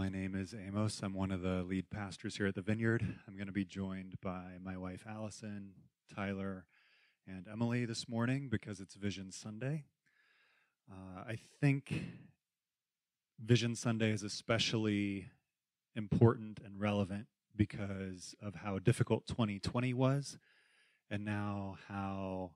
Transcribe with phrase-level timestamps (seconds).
[0.00, 1.02] My name is Amos.
[1.02, 3.02] I'm one of the lead pastors here at the Vineyard.
[3.28, 5.72] I'm going to be joined by my wife Allison,
[6.14, 6.64] Tyler,
[7.28, 9.84] and Emily this morning because it's Vision Sunday.
[10.90, 11.92] Uh, I think
[13.38, 15.26] Vision Sunday is especially
[15.94, 20.38] important and relevant because of how difficult 2020 was,
[21.10, 22.52] and now how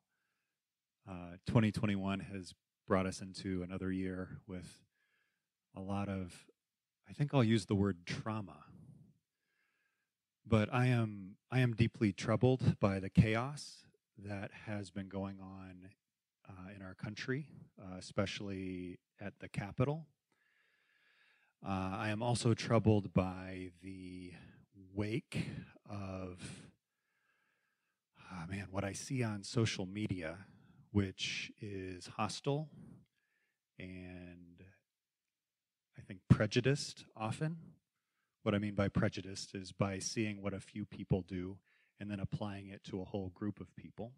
[1.06, 2.54] uh, 2021 has
[2.88, 4.78] brought us into another year with
[5.76, 6.46] a lot of
[7.08, 8.64] I think I'll use the word trauma.
[10.46, 13.86] But I am I am deeply troubled by the chaos
[14.18, 15.90] that has been going on
[16.48, 17.48] uh, in our country,
[17.80, 20.06] uh, especially at the Capitol.
[21.64, 24.32] Uh, I am also troubled by the
[24.92, 25.46] wake
[25.88, 26.40] of,
[28.30, 30.38] oh man, what I see on social media,
[30.92, 32.68] which is hostile
[33.78, 34.53] and
[36.04, 37.56] think, prejudiced often.
[38.42, 41.58] What I mean by prejudiced is by seeing what a few people do
[41.98, 44.12] and then applying it to a whole group of people,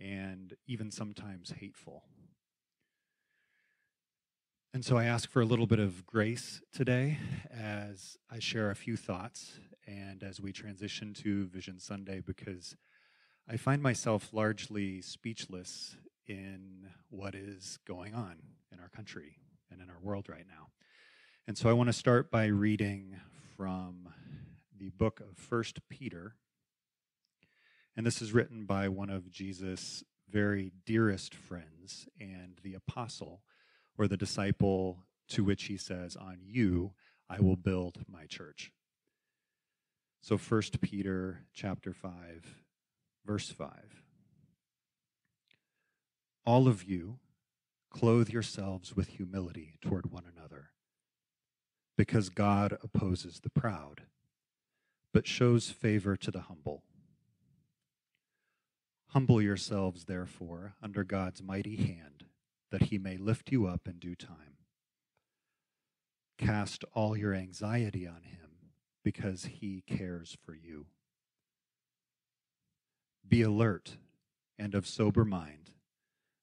[0.00, 2.04] and even sometimes hateful.
[4.72, 7.18] And so I ask for a little bit of grace today
[7.50, 12.74] as I share a few thoughts and as we transition to Vision Sunday because
[13.46, 18.36] I find myself largely speechless in what is going on
[18.72, 19.41] in our country
[19.72, 20.68] and in our world right now.
[21.46, 23.16] And so I want to start by reading
[23.56, 24.08] from
[24.78, 26.36] the book of First Peter.
[27.96, 33.42] And this is written by one of Jesus' very dearest friends and the apostle
[33.98, 36.92] or the disciple to which he says, On you
[37.28, 38.72] I will build my church.
[40.20, 42.12] So First Peter chapter 5
[43.24, 43.68] verse 5
[46.44, 47.18] All of you
[47.92, 50.70] Clothe yourselves with humility toward one another,
[51.96, 54.02] because God opposes the proud,
[55.12, 56.84] but shows favor to the humble.
[59.08, 62.24] Humble yourselves, therefore, under God's mighty hand,
[62.70, 64.56] that he may lift you up in due time.
[66.38, 68.70] Cast all your anxiety on him,
[69.04, 70.86] because he cares for you.
[73.28, 73.98] Be alert
[74.58, 75.70] and of sober mind.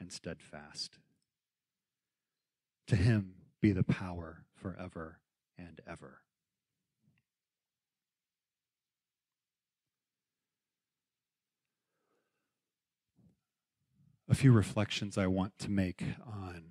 [0.00, 0.98] and steadfast.
[2.88, 5.18] To him be the power forever
[5.56, 6.20] and ever.
[14.30, 16.64] A few reflections I want to make on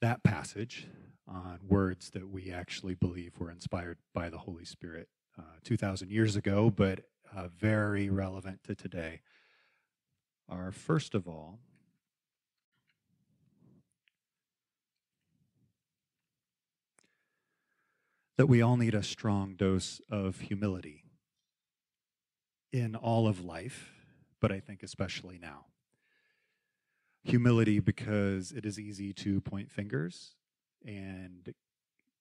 [0.00, 0.86] that passage,
[1.26, 5.08] on words that we actually believe were inspired by the Holy Spirit
[5.38, 7.00] uh, 2,000 years ago, but
[7.34, 9.22] uh, very relevant to today,
[10.48, 11.58] are first of all,
[18.40, 21.04] that we all need a strong dose of humility
[22.72, 23.90] in all of life,
[24.40, 25.66] but I think especially now.
[27.22, 30.36] Humility because it is easy to point fingers
[30.86, 31.52] and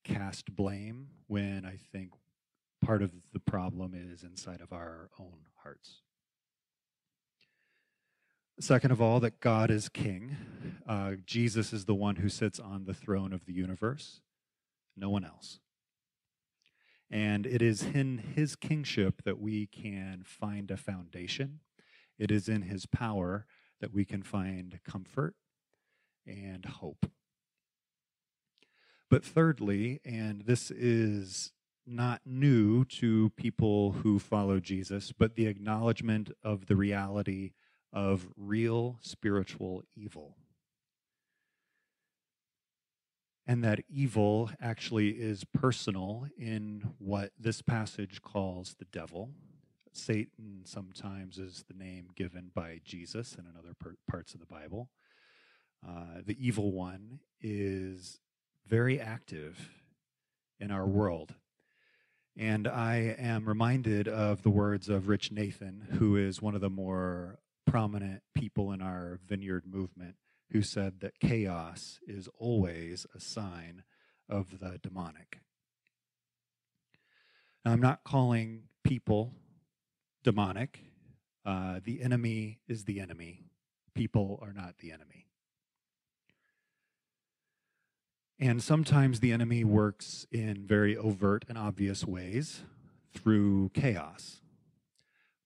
[0.04, 2.12] cast blame when I think
[2.84, 6.02] part of the problem is inside of our own hearts.
[8.60, 10.36] Second of all, that God is king.
[10.86, 14.20] Uh, Jesus is the one who sits on the throne of the universe,
[14.98, 15.62] no one else.
[17.12, 21.60] And it is in his kingship that we can find a foundation.
[22.18, 23.46] It is in his power
[23.82, 25.36] that we can find comfort
[26.28, 27.10] and hope.
[29.10, 31.52] But thirdly, and this is
[31.88, 37.54] not new to people who follow Jesus, but the acknowledgement of the reality
[37.92, 40.38] of real spiritual evil
[43.50, 49.32] and that evil actually is personal in what this passage calls the devil.
[49.92, 54.46] Satan sometimes is the name given by Jesus and in other per- parts of the
[54.46, 54.92] Bible.
[55.84, 58.20] Uh, the evil one is
[58.68, 59.72] very active
[60.60, 61.34] in our world.
[62.38, 66.70] And I am reminded of the words of Rich Nathan, who is one of the
[66.70, 70.18] more prominent people in our vineyard movement,
[70.52, 73.84] who said that chaos is always a sign
[74.28, 75.40] of the demonic.
[77.64, 79.34] Now, I'm not calling people
[80.24, 80.80] demonic.
[81.46, 83.44] Uh, the enemy is the enemy,
[83.94, 85.28] people are not the enemy.
[88.40, 92.62] And sometimes the enemy works in very overt and obvious ways
[93.14, 94.40] through chaos.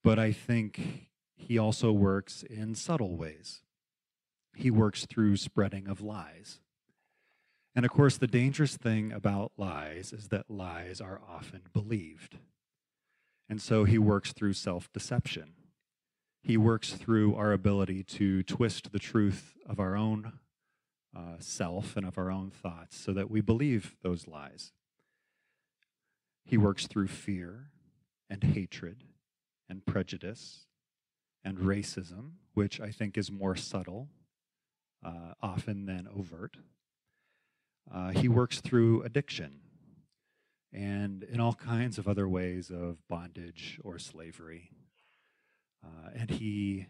[0.04, 3.63] But I think he also works in subtle ways.
[4.56, 6.60] He works through spreading of lies.
[7.76, 12.38] And of course, the dangerous thing about lies is that lies are often believed.
[13.50, 15.54] And so he works through self deception.
[16.42, 20.34] He works through our ability to twist the truth of our own
[21.16, 24.72] uh, self and of our own thoughts so that we believe those lies.
[26.46, 27.70] He works through fear
[28.30, 29.04] and hatred
[29.70, 30.66] and prejudice
[31.44, 34.10] and racism, which I think is more subtle
[35.04, 36.58] uh, often than overt.
[37.94, 39.60] Uh, he works through addiction
[40.72, 44.72] and in all kinds of other ways of bondage or slavery.
[45.84, 46.88] Uh, and he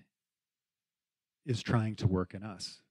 [1.45, 2.81] is trying to work in us.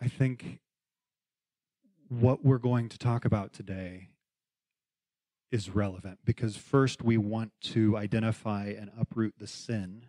[0.00, 0.60] I think
[2.08, 4.08] what we're going to talk about today
[5.50, 10.06] is relevant because first we want to identify and uproot the sin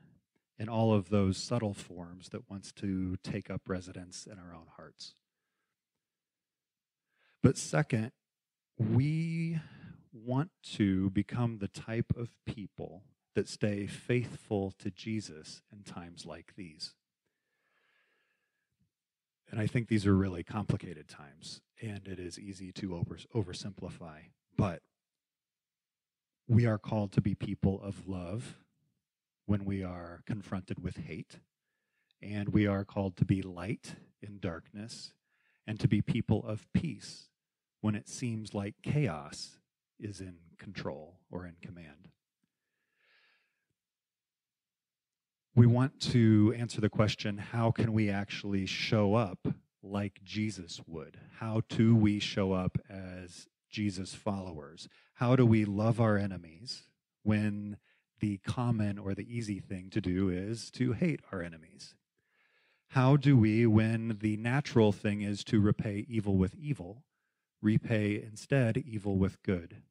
[0.59, 4.67] in all of those subtle forms that wants to take up residence in our own
[4.77, 5.15] hearts.
[7.41, 8.11] But second,
[8.77, 9.59] we
[10.13, 13.03] want to become the type of people
[13.35, 16.93] that stay faithful to Jesus in times like these.
[19.49, 24.29] And I think these are really complicated times, and it is easy to over, oversimplify.
[24.57, 24.81] But
[26.47, 28.55] we are called to be people of love
[29.45, 31.39] when we are confronted with hate,
[32.21, 35.13] and we are called to be light in darkness,
[35.67, 37.29] and to be people of peace
[37.81, 39.59] when it seems like chaos
[39.99, 42.09] is in control or in command.
[45.55, 49.47] We want to answer the question how can we actually show up
[49.83, 51.19] like Jesus would?
[51.39, 54.87] How do we show up as Jesus followers?
[55.15, 56.83] How do we love our enemies
[57.21, 57.77] when
[58.23, 61.93] the common or the easy thing to do is to hate our enemies?
[62.91, 67.03] How do we, when the natural thing is to repay evil with evil,
[67.61, 69.81] repay instead evil with good.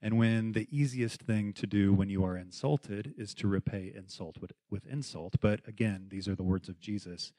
[0.00, 4.38] And when the easiest thing to do when you are insulted is to repay insult
[4.40, 7.32] with, with insult, but again, these are the words of Jesus,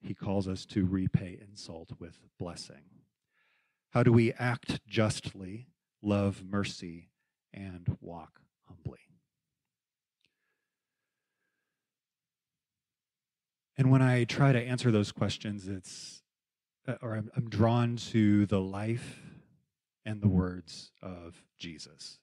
[0.00, 3.02] he calls us to repay insult with blessing.
[3.90, 5.66] How do we act justly,
[6.00, 7.10] love mercy,
[7.52, 8.38] and walk
[8.68, 9.13] humbly?
[13.76, 16.22] And when I try to answer those questions, it's
[16.86, 19.20] uh, or I'm, I'm drawn to the life
[20.04, 22.18] and the words of Jesus.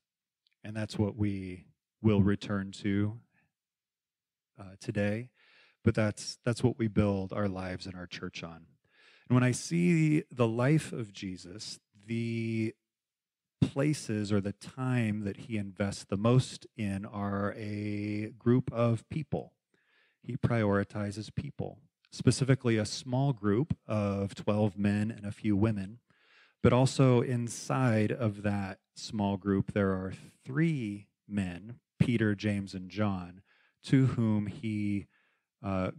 [0.63, 1.65] And that's what we
[2.01, 3.20] will return to
[4.60, 5.29] uh, today.
[5.84, 8.67] But that's, that's what we build our lives and our church on.
[9.27, 12.75] And when I see the life of Jesus, the
[13.62, 19.53] places or the time that he invests the most in are a group of people.
[20.23, 21.79] He prioritizes people
[22.11, 25.99] specifically a small group of 12 men and a few women.
[26.61, 30.13] But also inside of that small group, there are
[30.45, 33.41] three men Peter, James, and John
[33.83, 35.07] to whom he
[35.63, 35.91] uh,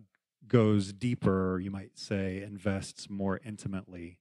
[0.47, 4.19] goes deeper, you might say, invests more intimately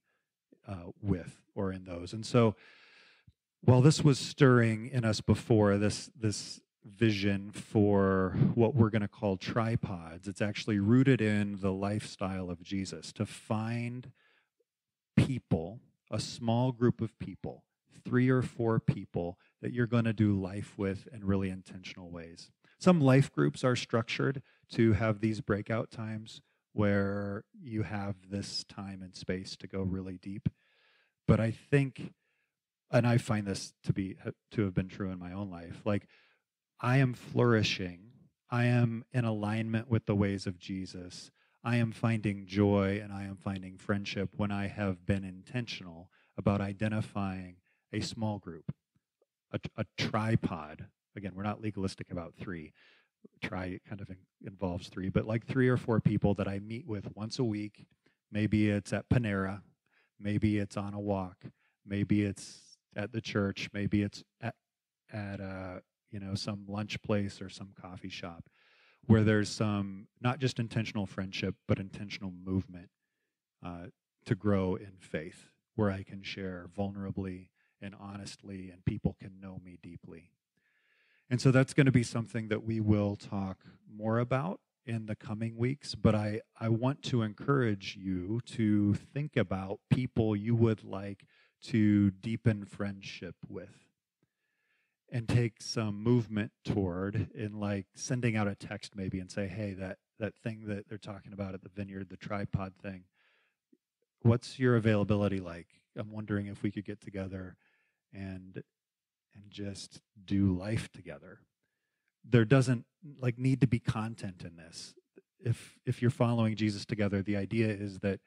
[0.66, 2.12] uh, with or in those.
[2.12, 2.54] And so,
[3.64, 9.08] while this was stirring in us before, this, this vision for what we're going to
[9.08, 10.26] call tripods.
[10.26, 14.10] It's actually rooted in the lifestyle of Jesus to find
[15.16, 17.64] people, a small group of people,
[18.04, 22.50] three or four people that you're going to do life with in really intentional ways.
[22.78, 26.40] Some life groups are structured to have these breakout times
[26.72, 30.48] where you have this time and space to go really deep.
[31.28, 32.12] But I think
[32.92, 34.16] and I find this to be
[34.52, 35.80] to have been true in my own life.
[35.84, 36.06] Like
[36.82, 38.00] I am flourishing.
[38.50, 41.30] I am in alignment with the ways of Jesus.
[41.62, 46.60] I am finding joy and I am finding friendship when I have been intentional about
[46.60, 47.56] identifying
[47.92, 48.72] a small group
[49.52, 50.86] a, a tripod.
[51.14, 52.72] Again, we're not legalistic about three.
[53.42, 56.86] Try kind of in, involves three, but like three or four people that I meet
[56.86, 57.86] with once a week.
[58.32, 59.60] Maybe it's at Panera,
[60.18, 61.36] maybe it's on a walk,
[61.86, 64.54] maybe it's at the church, maybe it's at
[65.12, 68.44] at a you know some lunch place or some coffee shop
[69.06, 72.88] where there's some not just intentional friendship but intentional movement
[73.64, 73.86] uh,
[74.24, 77.48] to grow in faith where i can share vulnerably
[77.82, 80.30] and honestly and people can know me deeply.
[81.28, 83.58] And so that's going to be something that we will talk
[83.92, 89.36] more about in the coming weeks but i i want to encourage you to think
[89.36, 91.24] about people you would like
[91.62, 93.91] to deepen friendship with
[95.12, 99.74] and take some movement toward in like sending out a text maybe and say hey
[99.74, 103.04] that that thing that they're talking about at the vineyard the tripod thing
[104.22, 105.66] what's your availability like?
[105.96, 107.56] I'm wondering if we could get together
[108.12, 108.62] and
[109.34, 111.40] and just do life together.
[112.24, 112.84] There doesn't
[113.20, 114.94] like need to be content in this.
[115.38, 118.20] If if you're following jesus together the idea is that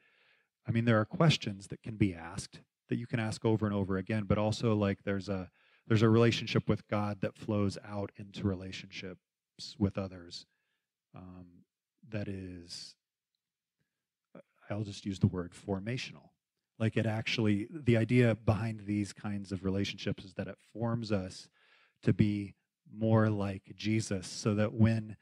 [0.68, 3.74] i mean there are questions that can be asked that you can ask over and
[3.74, 5.48] over again but also like there's a
[5.86, 9.20] there's a relationship with God that flows out into relationships
[9.78, 10.46] with others
[11.14, 11.46] um,
[12.08, 12.94] that is,
[14.68, 16.30] I'll just use the word formational.
[16.78, 21.48] Like it actually, the idea behind these kinds of relationships is that it forms us
[22.02, 22.54] to be
[22.94, 25.16] more like Jesus so that when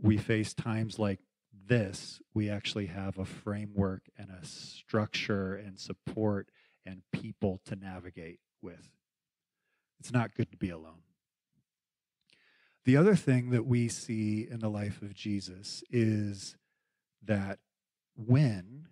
[0.00, 1.20] we face times like
[1.66, 6.50] this, we actually have a framework and a structure and support
[6.84, 8.97] and people to navigate with.
[10.00, 11.02] It's not good to be alone.
[12.84, 16.56] The other thing that we see in the life of Jesus is
[17.22, 17.58] that
[18.16, 18.88] when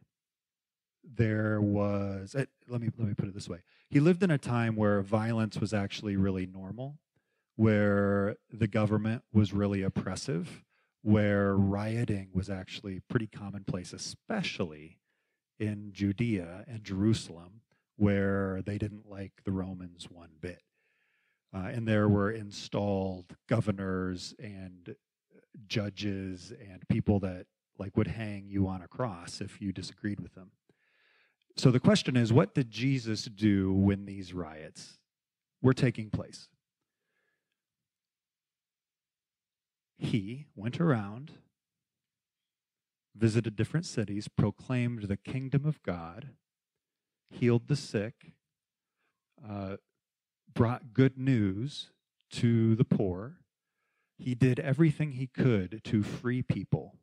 [1.02, 4.38] there was eh, let me let me put it this way he lived in a
[4.38, 6.98] time where violence was actually really normal
[7.54, 10.64] where the government was really oppressive
[11.02, 14.98] where rioting was actually pretty commonplace especially
[15.58, 17.62] in Judea and Jerusalem
[17.96, 20.62] where they didn't like the Romans one bit
[21.56, 24.94] uh, and there were installed governors and
[25.66, 27.46] judges and people that
[27.78, 30.50] like would hang you on a cross if you disagreed with them.
[31.56, 34.98] So the question is, what did Jesus do when these riots
[35.62, 36.48] were taking place?
[39.96, 41.32] He went around,
[43.16, 46.30] visited different cities, proclaimed the kingdom of God,
[47.30, 48.32] healed the sick,
[49.48, 49.76] uh,
[50.56, 51.90] brought good news
[52.30, 53.36] to the poor.
[54.18, 56.96] He did everything he could to free people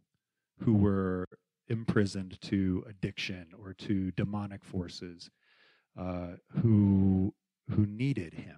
[0.62, 1.30] who were
[1.68, 5.30] imprisoned to addiction or to demonic forces
[5.98, 6.32] uh,
[6.62, 7.36] who,
[7.70, 8.58] who needed him.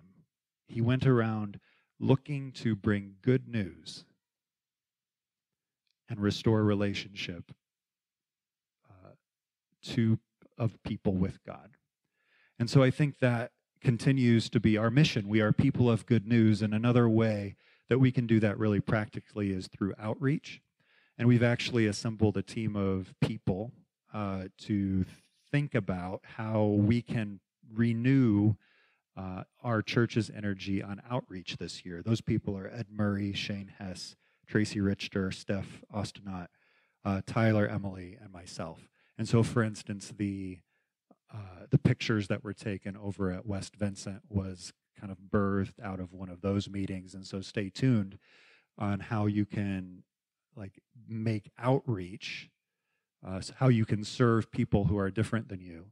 [0.67, 1.59] He went around
[1.99, 4.05] looking to bring good news
[6.07, 7.51] and restore relationship
[8.89, 9.11] uh,
[9.83, 10.19] to
[10.57, 11.71] of people with God.
[12.57, 13.51] And so I think that
[13.85, 15.27] continues to be our mission.
[15.29, 16.63] We are people of good news.
[16.63, 17.55] And another way
[17.87, 20.59] that we can do that really practically is through outreach.
[21.19, 23.71] And we've actually assembled a team of people
[24.11, 25.05] uh, to
[25.51, 27.39] think about how we can
[27.71, 28.55] renew
[29.15, 32.01] uh, our church's energy on outreach this year.
[32.01, 34.15] Those people are Ed Murray, Shane Hess,
[34.47, 36.47] Tracy Richter, Steph Austinot,
[37.05, 38.89] uh, Tyler, Emily, and myself.
[39.15, 40.57] And so, for instance, the
[41.33, 45.99] uh, the pictures that were taken over at West Vincent was kind of birthed out
[45.99, 47.13] of one of those meetings.
[47.13, 48.17] And so stay tuned
[48.77, 50.03] on how you can
[50.55, 52.49] like make outreach,
[53.25, 55.87] uh, how you can serve people who are different than you,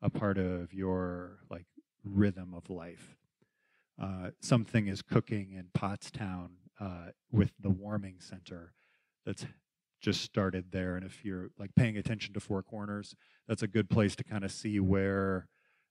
[0.00, 1.66] a part of your like
[2.04, 3.16] rhythm of life.
[4.00, 8.72] Uh, something is cooking in Pottstown uh, with the warming center
[9.24, 9.46] that's
[10.00, 10.96] just started there.
[10.96, 13.14] And if you're like paying attention to Four Corners,
[13.48, 15.48] that's a good place to kind of see where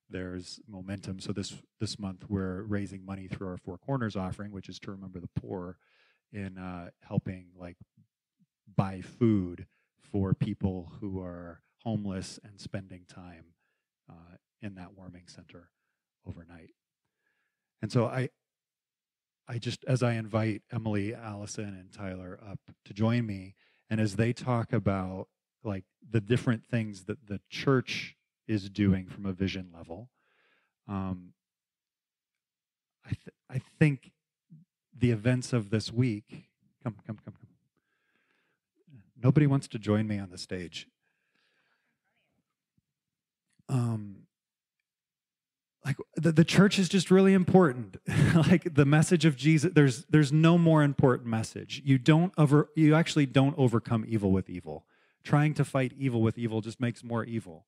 [0.10, 1.20] there's momentum.
[1.20, 4.92] So this this month we're raising money through our Four Corners offering, which is to
[4.92, 5.78] remember the poor,
[6.32, 7.78] in uh, helping like
[8.76, 9.66] buy food
[10.00, 13.46] for people who are homeless and spending time
[14.10, 15.70] uh, in that warming center
[16.28, 16.72] overnight.
[17.82, 18.30] And so I
[19.48, 23.56] I just as I invite Emily, Allison, and Tyler up to join me,
[23.90, 25.28] and as they talk about
[25.64, 28.16] like the different things that the church
[28.48, 30.10] is doing from a vision level,
[30.88, 31.34] um,
[33.06, 34.12] I, th- I think
[34.98, 36.50] the events of this week,
[36.84, 37.46] come, come, come, come.
[39.22, 40.88] Nobody wants to join me on the stage.
[43.68, 44.25] Um,
[45.86, 47.98] like the, the church is just really important.
[48.36, 51.82] like the message of Jesus, there's there's no more important message.
[51.86, 54.86] You don't over you actually don't overcome evil with evil.
[55.24, 57.66] Trying to fight evil with evil just makes more evil.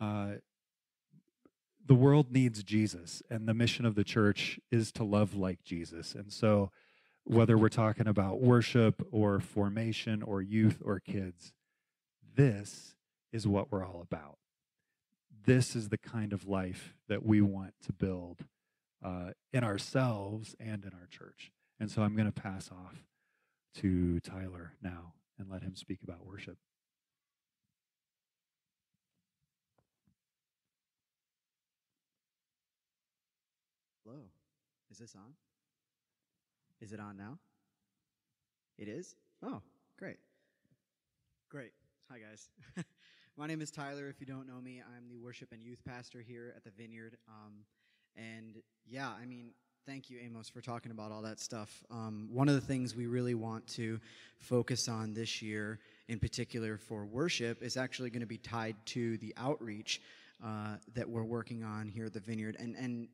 [0.00, 0.36] Uh,
[1.86, 6.14] the world needs Jesus, and the mission of the church is to love like Jesus.
[6.14, 6.70] And so,
[7.24, 11.52] whether we're talking about worship or formation or youth or kids,
[12.34, 12.94] this
[13.32, 14.39] is what we're all about
[15.44, 18.44] this is the kind of life that we want to build
[19.04, 21.52] uh, in ourselves and in our church.
[21.78, 23.04] And so I'm going to pass off
[23.76, 26.58] to Tyler now and let him speak about worship.
[34.04, 34.18] Hello.
[34.90, 35.34] Is this on?
[36.80, 37.38] Is it on now?
[38.76, 39.14] It is?
[39.42, 39.60] Oh,
[39.98, 40.16] great.
[41.48, 41.72] Great.
[42.10, 42.48] Hi, guys.
[43.40, 44.06] My name is Tyler.
[44.10, 47.16] If you don't know me, I'm the worship and youth pastor here at the Vineyard.
[47.26, 47.64] Um,
[48.14, 49.52] and yeah, I mean,
[49.86, 51.82] thank you, Amos, for talking about all that stuff.
[51.90, 53.98] Um, one of the things we really want to
[54.40, 55.78] focus on this year,
[56.08, 60.02] in particular for worship, is actually going to be tied to the outreach
[60.44, 62.58] uh, that we're working on here at the Vineyard.
[62.60, 63.08] And, and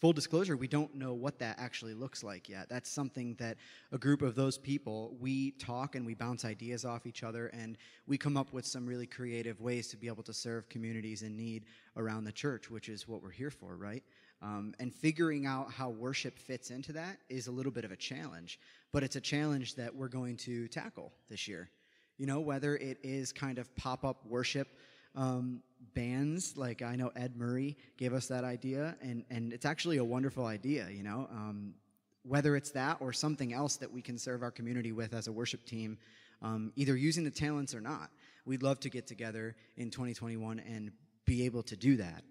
[0.00, 2.68] full disclosure, we don't know what that actually looks like yet.
[2.68, 3.56] That's something that
[3.92, 7.78] a group of those people, we talk and we bounce ideas off each other, and
[8.06, 11.36] we come up with some really creative ways to be able to serve communities in
[11.36, 11.64] need
[11.96, 14.02] around the church, which is what we're here for, right?
[14.42, 17.96] Um, and figuring out how worship fits into that is a little bit of a
[17.96, 18.60] challenge,
[18.92, 21.70] but it's a challenge that we're going to tackle this year.
[22.18, 24.68] You know, whether it is kind of pop up worship
[25.14, 25.62] um,
[25.94, 26.56] bands.
[26.56, 30.46] Like I know Ed Murray gave us that idea, and and it's actually a wonderful
[30.46, 30.88] idea.
[30.90, 31.74] You know, um,
[32.22, 35.32] whether it's that or something else that we can serve our community with as a
[35.32, 35.98] worship team,
[36.42, 38.10] um, either using the talents or not.
[38.44, 40.92] We'd love to get together in 2021 and
[41.24, 42.22] be able to do that.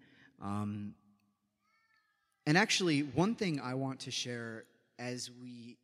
[0.42, 0.94] Um,
[2.46, 4.66] and actually, one thing I want to share
[5.00, 5.78] as we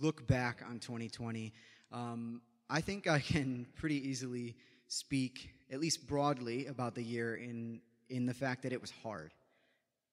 [0.00, 1.52] look back on 2020,
[1.92, 4.56] um, I think I can pretty easily
[4.88, 9.32] speak at least broadly, about the year in, in the fact that it was hard,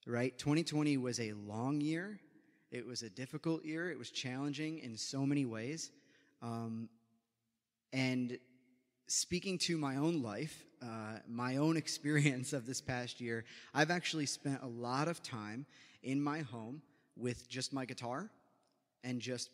[0.05, 0.37] right?
[0.37, 2.19] 2020 was a long year.
[2.71, 3.89] It was a difficult year.
[3.89, 5.91] It was challenging in so many ways.
[6.41, 6.89] Um,
[7.93, 8.37] and
[9.07, 14.25] speaking to my own life, uh, my own experience of this past year, I've actually
[14.25, 15.65] spent a lot of time
[16.03, 16.81] in my home
[17.15, 18.29] with just my guitar
[19.05, 19.49] and just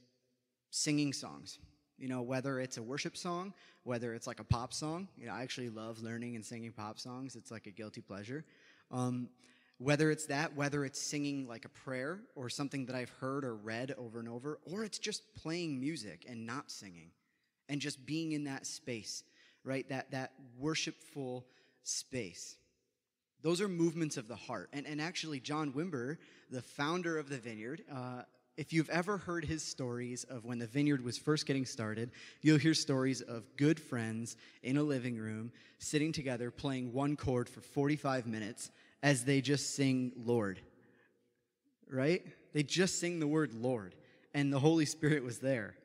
[0.72, 1.60] singing songs.
[2.02, 5.08] You know, whether it's a worship song, whether it's like a pop song.
[5.18, 7.36] You know, I actually love learning and singing pop songs.
[7.36, 8.44] It's like a guilty pleasure.
[8.90, 9.30] Um,
[9.78, 13.56] whether it's that, whether it's singing like a prayer or something that I've heard or
[13.56, 17.12] read over and over, or it's just playing music and not singing
[17.70, 19.24] and just being in that space,
[19.64, 19.88] right?
[19.90, 21.46] That, that worshipful
[21.84, 22.58] space.
[23.44, 24.70] Those are movements of the heart.
[24.74, 26.18] And, and actually, John Wimber,
[26.50, 28.24] the founder of the Vineyard, uh,
[28.58, 32.12] if you've ever heard his stories of when the vineyard was first getting started,
[32.42, 37.48] you'll hear stories of good friends in a living room sitting together playing one chord
[37.48, 38.70] for 45 minutes
[39.02, 40.60] as they just sing Lord.
[41.90, 42.26] Right?
[42.54, 43.96] They just sing the word Lord,
[44.34, 45.76] and the Holy Spirit was there.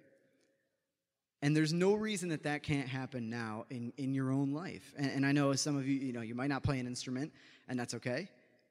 [1.42, 4.94] And there's no reason that that can't happen now in, in your own life.
[4.96, 7.32] And, and I know some of you, you know, you might not play an instrument,
[7.68, 8.28] and that's okay.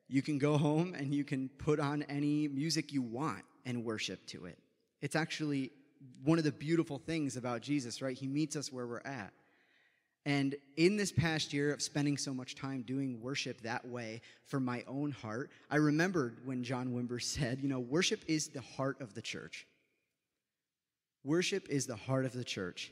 [0.08, 4.25] You can go home and you can put on any music you want and worship
[4.28, 4.58] to it.
[5.01, 5.71] It's actually
[6.23, 8.17] one of the beautiful things about Jesus, right?
[8.17, 9.34] He meets us where we're at.
[10.25, 14.60] And in this past year of spending so much time doing worship that way for
[14.60, 19.01] my own heart, I remembered when John Wimber said, you know, worship is the heart
[19.01, 19.67] of the church.
[21.23, 22.91] Worship is the heart of the church.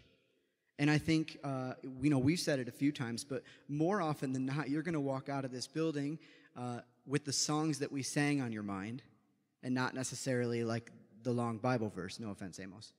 [0.79, 4.33] And I think, uh, you know, we've said it a few times, but more often
[4.33, 6.17] than not, you're going to walk out of this building
[6.57, 9.03] uh, with the songs that we sang on your mind
[9.63, 10.91] and not necessarily like
[11.23, 12.19] the long Bible verse.
[12.19, 12.93] No offense, Amos.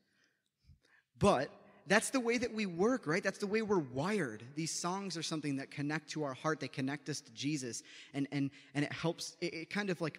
[1.19, 1.51] But
[1.87, 3.23] that's the way that we work, right?
[3.23, 4.43] That's the way we're wired.
[4.55, 6.61] These songs are something that connect to our heart.
[6.61, 7.83] They connect us to Jesus,
[8.15, 9.37] and and and it helps.
[9.41, 10.19] It, it kind of like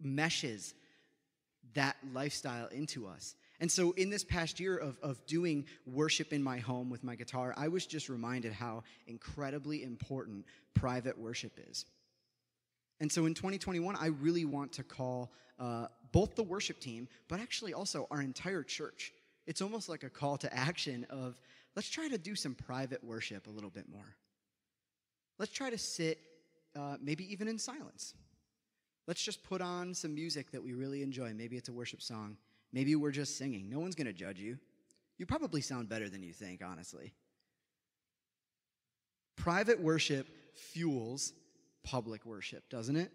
[0.00, 0.74] meshes
[1.74, 3.34] that lifestyle into us.
[3.60, 7.14] And so, in this past year of, of doing worship in my home with my
[7.14, 11.84] guitar, I was just reminded how incredibly important private worship is.
[13.00, 17.40] And so in 2021, I really want to call uh, both the worship team, but
[17.40, 19.12] actually also our entire church.
[19.46, 21.40] It's almost like a call to action of
[21.74, 24.16] let's try to do some private worship a little bit more.
[25.38, 26.18] Let's try to sit,
[26.76, 28.14] uh, maybe even in silence.
[29.08, 31.32] Let's just put on some music that we really enjoy.
[31.34, 32.36] Maybe it's a worship song.
[32.72, 33.68] Maybe we're just singing.
[33.68, 34.58] No one's going to judge you.
[35.18, 37.12] You probably sound better than you think, honestly.
[39.36, 41.32] Private worship fuels
[41.82, 43.10] public worship, doesn't it?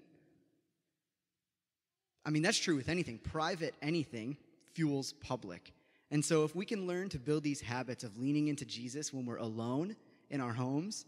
[2.26, 3.20] I mean, that's true with anything.
[3.20, 4.38] Private anything
[4.74, 5.74] fuels public.
[6.12, 9.26] And so, if we can learn to build these habits of leaning into Jesus when
[9.26, 9.96] we're alone
[10.30, 11.06] in our homes,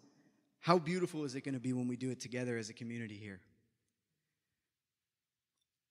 [0.60, 3.16] how beautiful is it going to be when we do it together as a community
[3.16, 3.40] here?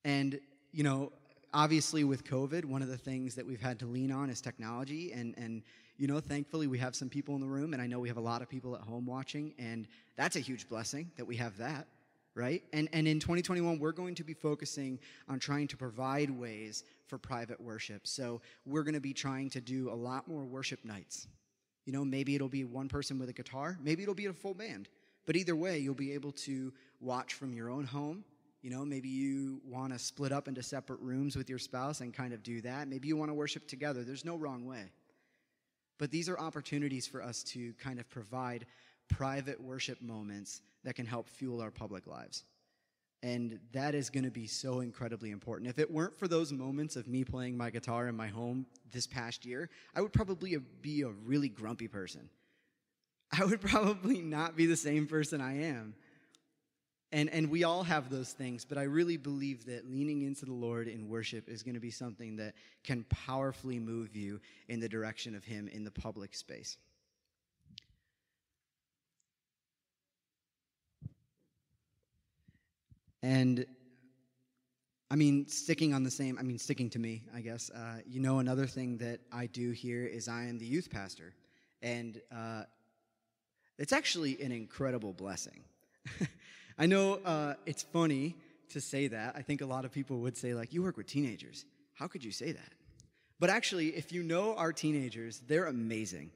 [0.05, 0.39] And,
[0.71, 1.11] you know,
[1.53, 5.11] obviously with COVID, one of the things that we've had to lean on is technology.
[5.11, 5.63] And, and,
[5.99, 8.17] you know, thankfully we have some people in the room, and I know we have
[8.17, 9.85] a lot of people at home watching, and
[10.15, 11.87] that's a huge blessing that we have that,
[12.35, 12.63] right?
[12.71, 17.17] And, and in 2021, we're going to be focusing on trying to provide ways for
[17.17, 18.07] private worship.
[18.07, 21.27] So we're going to be trying to do a lot more worship nights.
[21.85, 24.53] You know, maybe it'll be one person with a guitar, maybe it'll be a full
[24.53, 24.87] band.
[25.25, 28.23] But either way, you'll be able to watch from your own home
[28.61, 32.13] you know, maybe you want to split up into separate rooms with your spouse and
[32.13, 32.89] kind of do that.
[32.89, 34.03] Maybe you want to worship together.
[34.03, 34.91] There's no wrong way.
[35.99, 38.65] But these are opportunities for us to kind of provide
[39.09, 42.45] private worship moments that can help fuel our public lives.
[43.21, 45.69] And that is going to be so incredibly important.
[45.69, 49.07] If it weren't for those moments of me playing my guitar in my home this
[49.07, 52.29] past year, I would probably be a really grumpy person.
[53.37, 55.95] I would probably not be the same person I am.
[57.11, 60.53] And, and we all have those things, but I really believe that leaning into the
[60.53, 64.87] Lord in worship is going to be something that can powerfully move you in the
[64.87, 66.77] direction of Him in the public space.
[73.23, 73.65] And
[75.11, 77.71] I mean, sticking on the same, I mean, sticking to me, I guess.
[77.71, 81.33] Uh, you know, another thing that I do here is I am the youth pastor.
[81.81, 82.63] And uh,
[83.79, 85.63] it's actually an incredible blessing.
[86.81, 88.37] I know uh, it's funny
[88.69, 89.35] to say that.
[89.35, 91.65] I think a lot of people would say, like, you work with teenagers.
[91.93, 92.73] How could you say that?
[93.37, 96.31] But actually, if you know our teenagers, they're amazing.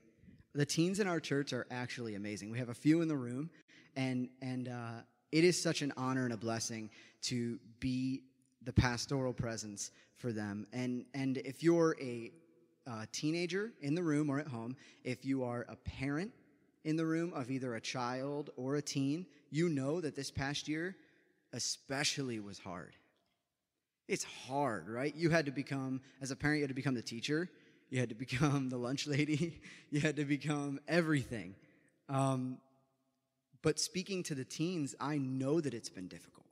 [0.53, 2.51] The teens in our church are actually amazing.
[2.51, 3.49] We have a few in the room,
[3.95, 5.01] and, and uh,
[5.32, 6.89] it is such an honor and a blessing
[7.23, 8.23] to be
[8.63, 10.67] the pastoral presence for them.
[10.73, 12.32] And, and if you're a
[12.86, 14.75] uh, teenager in the room or at home,
[15.06, 16.34] if you are a parent
[16.83, 20.67] in the room of either a child or a teen, you know that this past
[20.67, 20.95] year
[21.53, 22.95] especially was hard.
[24.07, 25.15] It's hard, right?
[25.15, 27.49] You had to become, as a parent, you had to become the teacher,
[27.89, 31.55] you had to become the lunch lady, you had to become everything.
[32.09, 32.57] Um,
[33.61, 36.45] but speaking to the teens, I know that it's been difficult.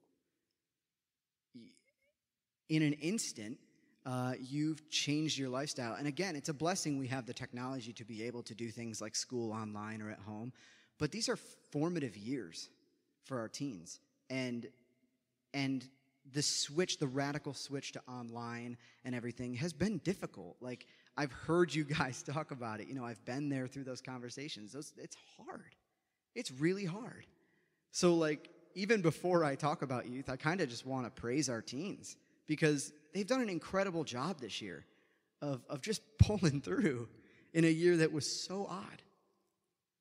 [2.69, 3.57] In an instant,
[4.05, 5.95] uh, you've changed your lifestyle.
[5.95, 9.01] And again, it's a blessing we have the technology to be able to do things
[9.01, 10.51] like school online or at home.
[10.97, 11.37] But these are
[11.71, 12.69] formative years
[13.23, 13.99] for our teens.
[14.29, 14.67] And
[15.53, 15.87] and
[16.33, 20.55] the switch, the radical switch to online and everything has been difficult.
[20.61, 20.85] Like
[21.17, 22.87] I've heard you guys talk about it.
[22.87, 24.71] You know, I've been there through those conversations.
[24.71, 25.75] Those, it's hard.
[26.35, 27.25] It's really hard.
[27.91, 31.49] So like even before I talk about youth, I kind of just want to praise
[31.49, 32.15] our teens
[32.47, 34.85] because they've done an incredible job this year
[35.41, 37.07] of, of just pulling through
[37.53, 39.01] in a year that was so odd.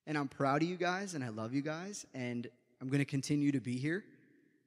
[0.07, 2.07] And I'm proud of you guys and I love you guys.
[2.15, 2.49] And
[2.81, 4.05] I'm going to continue to be here.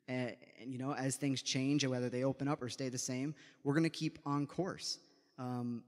[0.08, 3.34] And, and, you know, as things change, whether they open up or stay the same,
[3.64, 5.00] we're going to keep on course.
[5.40, 5.84] Um,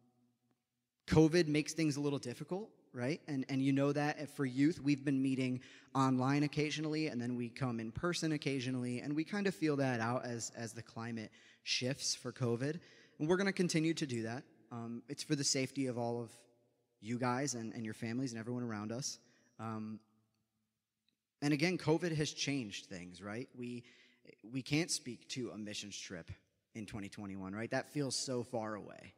[1.07, 3.21] COVID makes things a little difficult, right?
[3.27, 5.61] And, and you know that for youth, we've been meeting
[5.93, 9.99] online occasionally, and then we come in person occasionally, and we kind of feel that
[9.99, 11.29] out as, as the climate
[11.65, 12.79] shifts for COVID.
[13.19, 14.43] And we're going to continue to do that.
[14.71, 16.29] Um, it's for the safety of all of
[17.01, 19.19] you guys and, and your families and everyone around us.
[19.59, 19.99] Um,
[21.41, 23.49] and again, COVID has changed things, right?
[23.57, 23.83] We,
[24.51, 26.31] we can't speak to a missions trip
[26.75, 27.71] in 2021, right?
[27.71, 29.13] That feels so far away.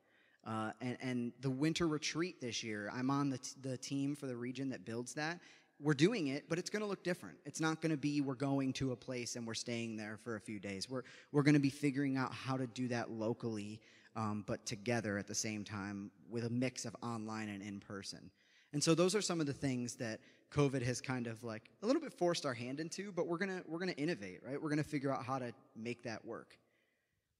[0.45, 4.27] Uh, and, and, the winter retreat this year, I'm on the, t- the team for
[4.27, 5.39] the region that builds that.
[5.79, 7.37] We're doing it, but it's going to look different.
[7.45, 10.35] It's not going to be we're going to a place and we're staying there for
[10.35, 10.89] a few days.
[10.89, 13.79] We're, we're going to be figuring out how to do that locally,
[14.15, 18.31] um, but together at the same time with a mix of online and in person.
[18.73, 20.19] And so those are some of the things that
[20.51, 23.61] COVID has kind of like a little bit forced our hand into, but we're gonna
[23.67, 24.61] we're gonna innovate, right?
[24.61, 26.57] We're gonna figure out how to make that work.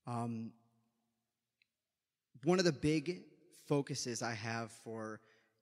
[0.06, 0.52] Um,
[2.44, 3.24] one of the big
[3.68, 5.20] focuses I have for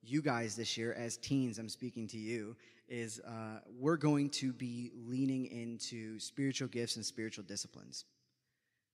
[0.10, 2.56] you guys this year, as teens, I'm speaking to you,
[2.88, 8.06] is uh, we're going to be leaning into spiritual gifts and spiritual disciplines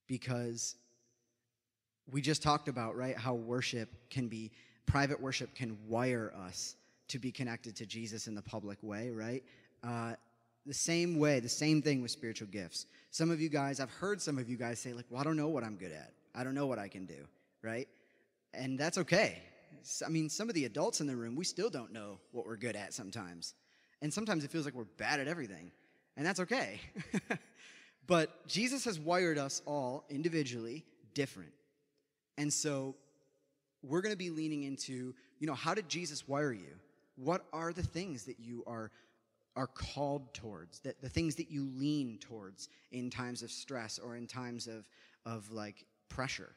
[0.08, 0.76] because
[2.12, 4.52] we just talked about right how worship can be
[4.86, 6.76] private worship can wire us
[7.08, 9.44] to be connected to Jesus in the public way, right?
[9.84, 10.14] Uh,
[10.66, 12.86] the same way, the same thing with spiritual gifts.
[13.10, 15.38] Some of you guys, I've heard some of you guys say, like, well, I don't
[15.38, 16.14] know what I'm good at.
[16.36, 17.28] I don't know what I can do,
[17.62, 17.88] right?
[18.54, 19.42] And that's okay.
[20.06, 22.58] I mean, some of the adults in the room, we still don't know what we're
[22.58, 23.54] good at sometimes.
[24.02, 25.72] And sometimes it feels like we're bad at everything.
[26.18, 26.82] And that's okay.
[28.08, 31.54] But Jesus has wired us all individually different.
[32.38, 32.96] And so
[33.84, 36.76] we're going to be leaning into, you know, how did Jesus wire you?
[37.16, 38.92] What are the things that you are
[39.58, 44.16] are called towards, that the things that you lean towards in times of stress or
[44.16, 44.88] in times of
[45.26, 46.56] of like pressure?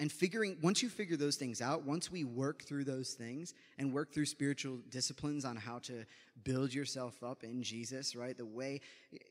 [0.00, 3.92] And figuring, once you figure those things out, once we work through those things and
[3.92, 6.06] work through spiritual disciplines on how to
[6.42, 8.34] build yourself up in Jesus, right?
[8.34, 8.80] The way,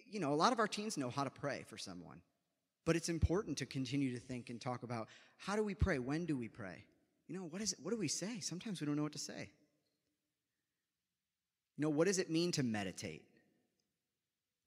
[0.08, 2.22] you know, a lot of our teens know how to pray for someone.
[2.86, 5.98] But it's important to continue to think and talk about how do we pray?
[5.98, 6.86] When do we pray?
[7.28, 7.80] You know, what is it?
[7.82, 8.40] What do we say?
[8.40, 9.50] Sometimes we don't know what to say.
[11.78, 13.24] You know, what does it mean to meditate?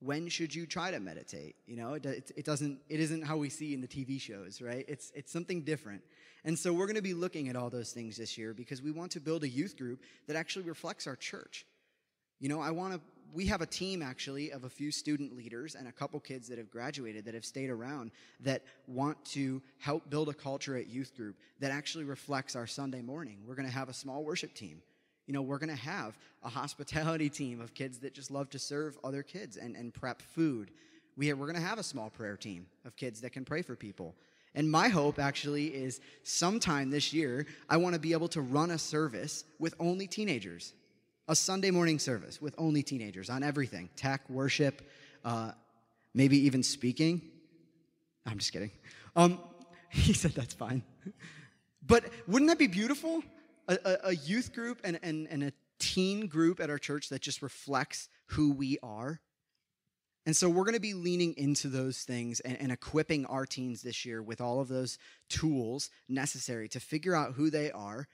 [0.04, 1.56] When should you try to meditate?
[1.66, 4.84] You know it, it, doesn't it isn't how we see in the tv shows right?
[4.88, 6.02] It's it's something different.
[6.44, 8.90] And so we're going to be looking at all those things this year because we
[8.90, 11.66] want to build a youth group that actually reflects our church.
[12.40, 13.00] You know i want to
[13.34, 16.58] we have a team actually of a few student leaders and a couple kids that
[16.58, 18.10] have graduated that have stayed around
[18.40, 23.00] that want to help build a culture at youth group that actually reflects our sunday
[23.00, 23.38] morning.
[23.46, 24.82] We're going to have a small worship team
[25.26, 28.58] you know, we're going to have a hospitality team of kids that just love to
[28.58, 30.70] serve other kids and, and prep food.
[31.16, 33.62] We have, we're going to have a small prayer team of kids that can pray
[33.62, 34.14] for people.
[34.54, 38.70] And my hope actually is sometime this year, I want to be able to run
[38.70, 40.74] a service with only teenagers,
[41.28, 44.82] a Sunday morning service with only teenagers on everything tech, worship,
[45.24, 45.52] uh,
[46.14, 47.22] maybe even speaking.
[48.26, 48.70] I'm just kidding.
[49.16, 49.38] Um,
[49.90, 50.82] he said that's fine.
[51.86, 53.22] But wouldn't that be beautiful?
[53.68, 57.42] A, a, youth group and, and, and a teen group at our church that just
[57.42, 59.20] reflects who we are.
[60.24, 63.82] And so we're going to be leaning into those things and, and, equipping our teens
[63.82, 64.96] this year with all of those
[65.28, 68.06] tools necessary to figure out who they are,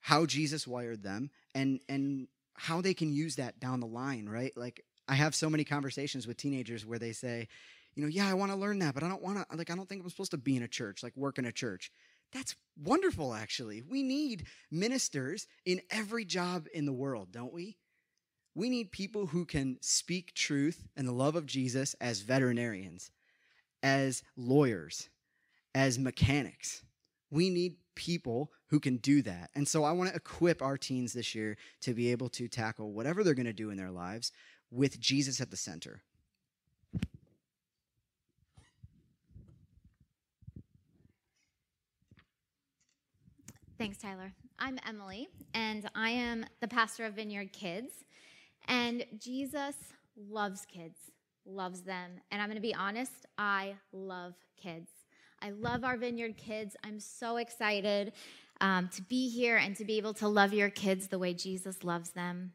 [0.00, 4.52] how Jesus wired them, and and how they can use that down the line, right?
[4.56, 7.46] Like I have so many conversations with teenagers where they say,
[7.94, 9.76] you know, yeah, I want to learn that, but I don't want to like I
[9.76, 11.92] don't think I'm supposed to be in a church, like work in a church.
[12.32, 13.82] That's wonderful, actually.
[13.82, 17.78] We need ministers in every job in the world, don't we?
[18.54, 23.10] We need people who can speak truth and the love of Jesus as veterinarians,
[23.82, 25.08] as lawyers,
[25.74, 26.82] as mechanics.
[27.30, 29.50] We need people who can do that.
[29.54, 32.92] And so I want to equip our teens this year to be able to tackle
[32.92, 34.32] whatever they're going to do in their lives
[34.70, 36.02] with Jesus at the center.
[43.78, 44.32] Thanks, Tyler.
[44.58, 47.92] I'm Emily, and I am the pastor of Vineyard Kids.
[48.66, 49.76] And Jesus
[50.16, 50.98] loves kids,
[51.46, 52.10] loves them.
[52.32, 54.90] And I'm going to be honest, I love kids.
[55.40, 56.74] I love our Vineyard Kids.
[56.82, 58.14] I'm so excited
[58.60, 61.84] um, to be here and to be able to love your kids the way Jesus
[61.84, 62.54] loves them.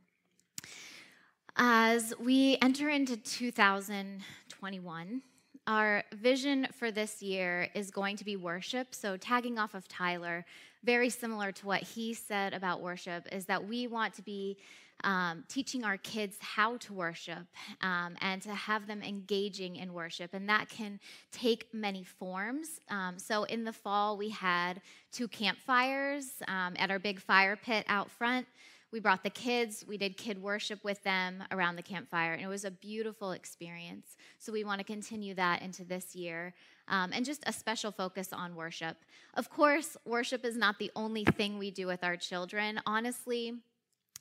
[1.55, 5.21] As we enter into 2021,
[5.67, 8.93] our vision for this year is going to be worship.
[8.93, 10.45] So, tagging off of Tyler,
[10.83, 14.57] very similar to what he said about worship, is that we want to be
[15.03, 17.45] um, teaching our kids how to worship
[17.81, 20.33] um, and to have them engaging in worship.
[20.33, 20.99] And that can
[21.31, 22.79] take many forms.
[22.89, 27.85] Um, so, in the fall, we had two campfires um, at our big fire pit
[27.87, 28.47] out front.
[28.91, 32.47] We brought the kids, we did kid worship with them around the campfire, and it
[32.47, 34.15] was a beautiful experience.
[34.37, 36.53] So we want to continue that into this year.
[36.87, 38.97] Um, and just a special focus on worship.
[39.35, 42.81] Of course, worship is not the only thing we do with our children.
[42.85, 43.53] Honestly,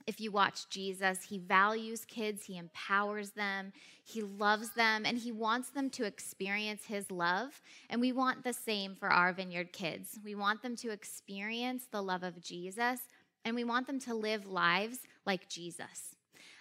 [0.07, 3.72] if you watch Jesus, he values kids, he empowers them,
[4.05, 7.61] he loves them, and he wants them to experience his love.
[7.90, 10.18] And we want the same for our vineyard kids.
[10.25, 13.01] We want them to experience the love of Jesus
[13.44, 16.16] and we want them to live lives like Jesus.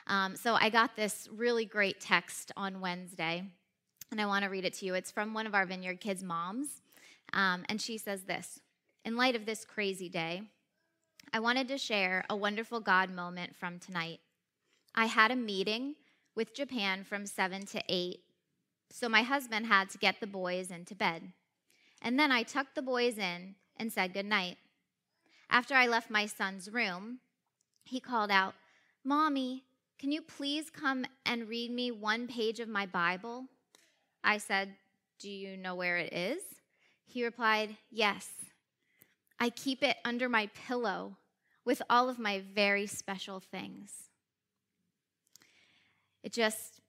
[0.07, 3.43] Um, so I got this really great text on Wednesday,
[4.11, 4.93] and I want to read it to you.
[4.93, 6.81] It's from one of our Vineyard Kids' moms,
[7.31, 8.59] um, and she says this
[9.05, 10.43] In light of this crazy day,
[11.33, 14.19] I wanted to share a wonderful God moment from tonight.
[14.93, 15.95] I had a meeting
[16.35, 18.19] with Japan from 7 to 8,
[18.91, 21.31] so my husband had to get the boys into bed.
[22.01, 24.57] And then I tucked the boys in and said goodnight.
[25.49, 27.19] After I left my son's room,
[27.85, 28.55] he called out,
[29.05, 29.63] Mommy,
[29.97, 33.45] can you please come and read me one page of my Bible?
[34.23, 34.75] I said,
[35.19, 36.41] Do you know where it is?
[37.05, 38.29] He replied, Yes.
[39.39, 41.17] I keep it under my pillow
[41.65, 43.91] with all of my very special things.
[46.23, 46.79] It just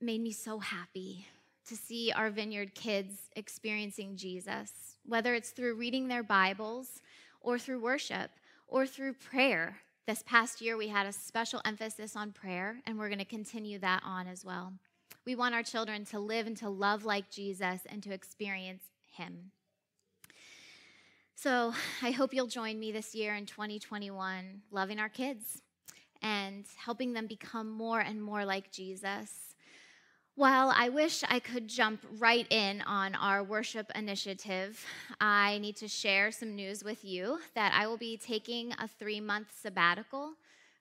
[0.00, 1.26] made me so happy
[1.68, 4.72] to see our vineyard kids experiencing Jesus,
[5.06, 7.00] whether it's through reading their Bibles
[7.40, 8.30] or through worship
[8.66, 9.76] or through prayer.
[10.06, 13.78] This past year, we had a special emphasis on prayer, and we're going to continue
[13.78, 14.72] that on as well.
[15.24, 18.82] We want our children to live and to love like Jesus and to experience
[19.16, 19.52] Him.
[21.36, 25.62] So I hope you'll join me this year in 2021, loving our kids
[26.22, 29.54] and helping them become more and more like Jesus.
[30.34, 34.84] While I wish I could jump right in on our worship initiative,
[35.20, 39.20] I need to share some news with you that I will be taking a three
[39.20, 40.34] month sabbatical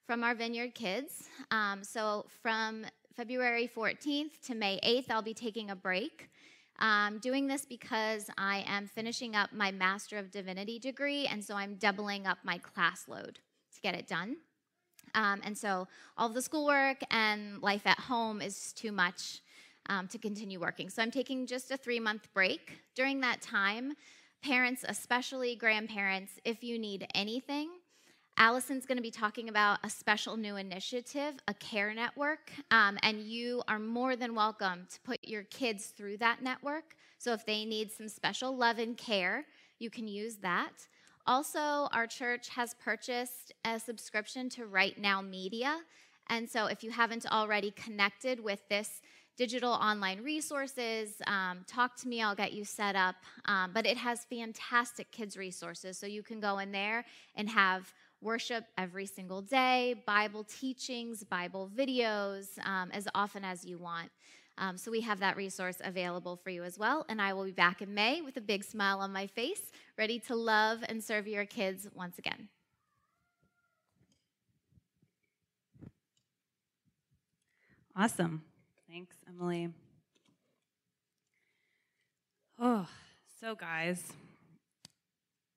[0.07, 1.27] from our Vineyard Kids.
[1.51, 6.29] Um, so, from February 14th to May 8th, I'll be taking a break.
[6.79, 11.55] I'm doing this because I am finishing up my Master of Divinity degree, and so
[11.55, 13.39] I'm doubling up my class load
[13.75, 14.37] to get it done.
[15.13, 19.41] Um, and so all the schoolwork and life at home is too much
[19.89, 20.89] um, to continue working.
[20.89, 22.79] So I'm taking just a three month break.
[22.95, 23.93] During that time,
[24.41, 27.69] parents, especially grandparents, if you need anything,
[28.41, 33.21] Allison's going to be talking about a special new initiative, a care network, um, and
[33.21, 36.95] you are more than welcome to put your kids through that network.
[37.19, 39.45] So if they need some special love and care,
[39.77, 40.71] you can use that.
[41.27, 45.77] Also, our church has purchased a subscription to Right Now Media.
[46.27, 49.01] And so if you haven't already connected with this
[49.37, 53.17] digital online resources, um, talk to me, I'll get you set up.
[53.45, 55.99] Um, but it has fantastic kids' resources.
[55.99, 61.69] So you can go in there and have worship every single day, Bible teachings, Bible
[61.75, 64.09] videos, um, as often as you want.
[64.57, 67.05] Um, so we have that resource available for you as well.
[67.09, 70.19] And I will be back in May with a big smile on my face, ready
[70.19, 72.49] to love and serve your kids once again.
[77.95, 78.43] Awesome.
[78.89, 79.69] Thanks, Emily.
[82.59, 82.87] Oh,
[83.39, 84.03] so guys,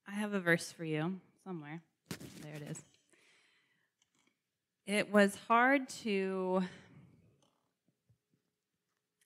[0.08, 1.82] I have a verse for you somewhere.
[2.10, 2.78] There it is.
[4.86, 6.62] It was hard to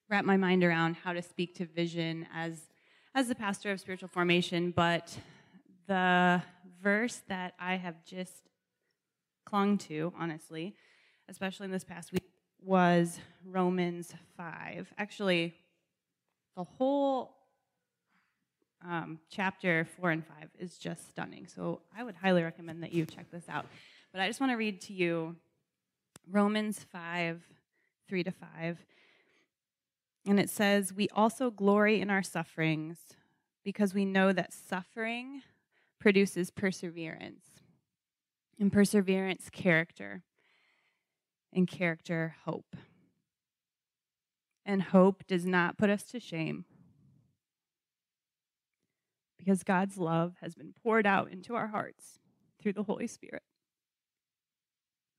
[0.08, 2.60] wrap my mind around how to speak to vision as
[3.14, 5.18] as the pastor of spiritual formation, but
[5.88, 6.42] the
[6.80, 8.48] verse that I have just
[9.44, 10.76] clung to, honestly,
[11.28, 12.30] especially in this past week,
[12.62, 14.92] was Romans 5.
[14.98, 15.54] Actually,
[16.54, 17.37] the whole
[18.84, 21.46] um, chapter 4 and 5 is just stunning.
[21.46, 23.66] So I would highly recommend that you check this out.
[24.12, 25.36] But I just want to read to you
[26.30, 27.42] Romans 5
[28.08, 28.78] 3 to 5.
[30.26, 32.98] And it says, We also glory in our sufferings
[33.64, 35.42] because we know that suffering
[36.00, 37.44] produces perseverance,
[38.58, 40.22] and perseverance, character,
[41.52, 42.76] and character, hope.
[44.64, 46.64] And hope does not put us to shame
[49.38, 52.18] because God's love has been poured out into our hearts
[52.60, 53.42] through the Holy Spirit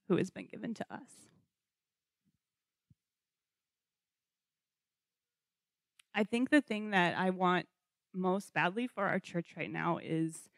[0.07, 1.29] who has been given to us.
[6.13, 7.67] I think the thing that I want
[8.13, 10.49] most badly for our church right now is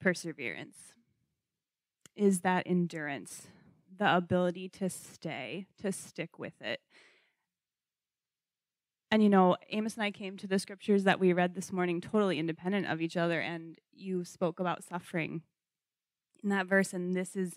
[0.00, 0.94] perseverance,
[2.16, 3.48] is that endurance,
[3.98, 6.80] the ability to stay, to stick with it.
[9.14, 12.00] And you know, Amos and I came to the scriptures that we read this morning
[12.00, 15.42] totally independent of each other, and you spoke about suffering
[16.42, 17.56] in that verse, and this is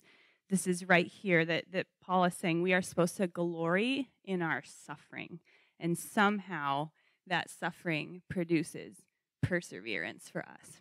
[0.52, 4.44] this is right here that, that Paul is saying we are supposed to glory in
[4.44, 5.40] our suffering.
[5.80, 6.92] And somehow
[7.26, 8.98] that suffering produces
[9.42, 10.80] perseverance for us.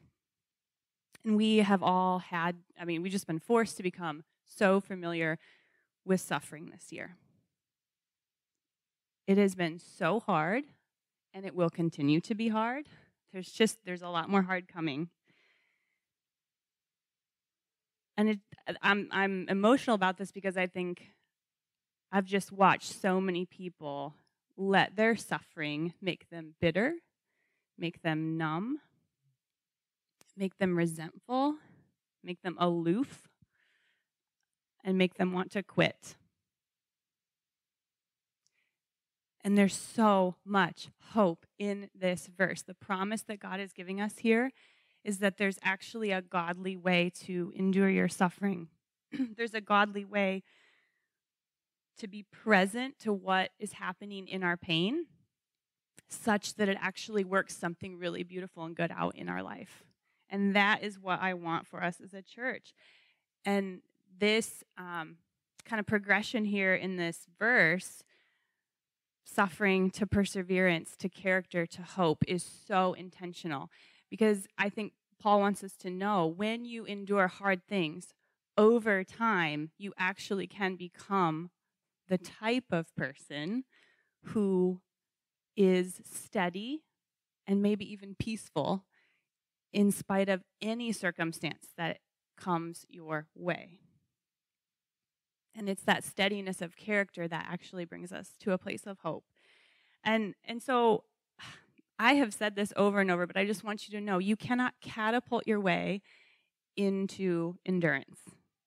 [1.24, 5.38] And we have all had, I mean, we've just been forced to become so familiar
[6.04, 7.16] with suffering this year.
[9.26, 10.64] It has been so hard,
[11.34, 12.86] and it will continue to be hard.
[13.32, 15.08] There's just, there's a lot more hard coming.
[18.16, 18.38] And it,
[18.82, 21.12] I'm, I'm emotional about this because I think
[22.12, 24.14] I've just watched so many people
[24.56, 26.94] let their suffering make them bitter,
[27.76, 28.78] make them numb,
[30.36, 31.56] make them resentful,
[32.22, 33.28] make them aloof,
[34.84, 36.16] and make them want to quit.
[39.47, 42.63] And there's so much hope in this verse.
[42.63, 44.51] The promise that God is giving us here
[45.05, 48.67] is that there's actually a godly way to endure your suffering.
[49.37, 50.42] there's a godly way
[51.99, 55.07] to be present to what is happening in our pain
[56.09, 59.85] such that it actually works something really beautiful and good out in our life.
[60.29, 62.75] And that is what I want for us as a church.
[63.44, 63.83] And
[64.19, 65.19] this um,
[65.65, 68.03] kind of progression here in this verse
[69.27, 73.70] suffering to perseverance to character to hope is so intentional
[74.08, 78.14] because I think Paul wants us to know when you endure hard things,
[78.56, 81.50] over time, you actually can become
[82.08, 83.64] the type of person
[84.27, 84.81] who
[85.56, 86.85] is steady
[87.46, 88.85] and maybe even peaceful
[89.72, 91.98] in spite of any circumstance that
[92.37, 93.81] comes your way.
[95.57, 99.25] And it's that steadiness of character that actually brings us to a place of hope.
[100.04, 101.04] And, and so
[101.98, 104.37] I have said this over and over, but I just want you to know you
[104.37, 106.02] cannot catapult your way
[106.77, 108.21] into endurance,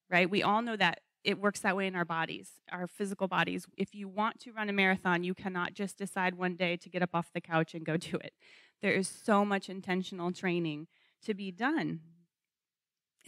[0.09, 0.29] right?
[0.29, 3.67] We all know that it works that way in our bodies, our physical bodies.
[3.77, 7.03] If you want to run a marathon, you cannot just decide one day to get
[7.03, 8.33] up off the couch and go do it.
[8.81, 10.87] There is so much intentional training
[11.25, 11.99] to be done.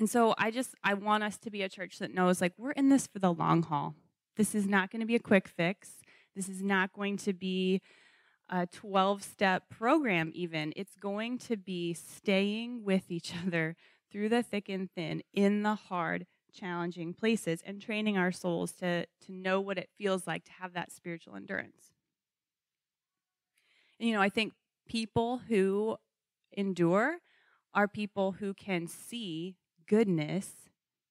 [0.02, 2.72] And so I just I want us to be a church that knows like we're
[2.72, 3.94] in this for the long haul.
[4.36, 5.90] This is not going to be a quick fix.
[6.36, 7.84] This is not going to be
[8.50, 10.74] a 12 step program, even.
[10.76, 13.76] It's going to be staying with each other
[14.12, 19.06] through the thick and thin in the hard, challenging places and training our souls to,
[19.28, 21.92] to know what it feels like to have that spiritual endurance.
[24.00, 24.54] And, you know, I think
[24.88, 25.98] people who
[26.58, 27.18] endure
[27.76, 29.58] are people who can see
[29.92, 30.54] goodness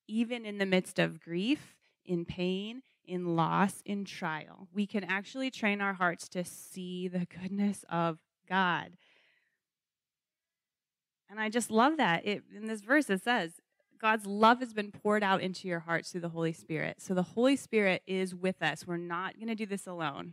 [0.09, 4.69] even in the midst of grief, in pain, in loss, in trial.
[4.73, 8.19] We can actually train our hearts to see the goodness of
[8.49, 8.97] God.
[11.29, 12.27] And I just love that.
[12.27, 13.53] It, in this verse, it says,
[14.01, 17.01] God's love has been poured out into your hearts through the Holy Spirit.
[17.01, 18.87] So the Holy Spirit is with us.
[18.87, 20.33] We're not going to do this alone.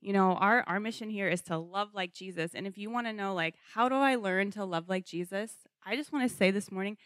[0.00, 2.52] You know, our, our mission here is to love like Jesus.
[2.54, 5.52] And if you want to know, like, how do I learn to love like Jesus?
[5.84, 6.96] I just want to say this morning,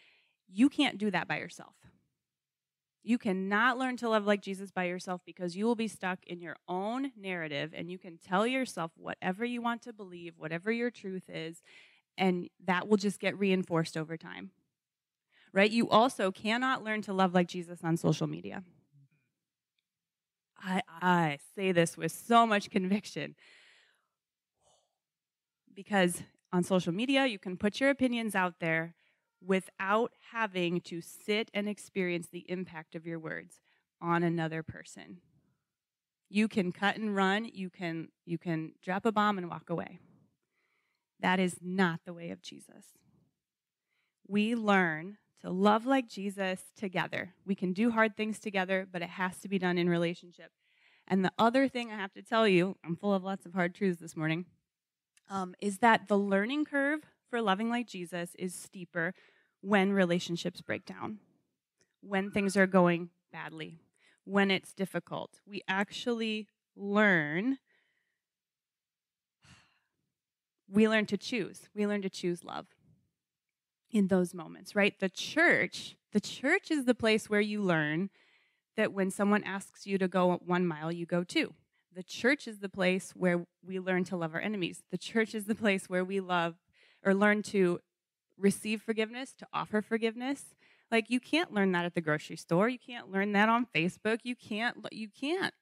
[0.49, 1.75] you can't do that by yourself.
[3.05, 6.41] You cannot learn to love like Jesus by yourself because you will be stuck in
[6.41, 10.91] your own narrative and you can tell yourself whatever you want to believe, whatever your
[10.91, 11.63] truth is,
[12.17, 14.51] and that will just get reinforced over time.
[15.53, 15.71] Right?
[15.71, 18.63] You also cannot learn to love like Jesus on social media.
[20.65, 23.35] I, I say this with so much conviction
[25.75, 26.23] because
[26.53, 28.95] on social media, you can put your opinions out there
[29.45, 33.61] without having to sit and experience the impact of your words
[34.01, 35.19] on another person.
[36.29, 39.99] You can cut and run, you can you can drop a bomb and walk away.
[41.21, 42.87] That is not the way of Jesus.
[44.27, 47.35] We learn to love like Jesus together.
[47.45, 50.53] We can do hard things together, but it has to be done in relationship.
[51.09, 53.75] And the other thing I have to tell you, I'm full of lots of hard
[53.75, 54.47] truths this morning,
[55.29, 59.15] um, is that the learning curve for loving like Jesus is steeper
[59.61, 61.19] when relationships break down,
[62.03, 63.81] when things are going badly,
[64.25, 65.41] when it's difficult.
[65.47, 67.59] We actually learn.
[70.71, 71.69] We learn to choose.
[71.75, 72.67] We learn to choose love
[73.91, 74.99] in those moments, right?
[74.99, 78.11] The church, the church is the place where you learn
[78.77, 81.55] that when someone asks you to go one mile, you go two.
[81.95, 84.83] The church is the place where we learn to love our enemies.
[84.91, 86.57] The church is the place where we love
[87.05, 87.81] or learn to
[88.39, 90.55] receive forgiveness, to offer forgiveness.
[90.91, 92.69] Like you can't learn that at the grocery store.
[92.69, 94.21] You can't learn that on Facebook.
[94.23, 95.55] You can't you can't.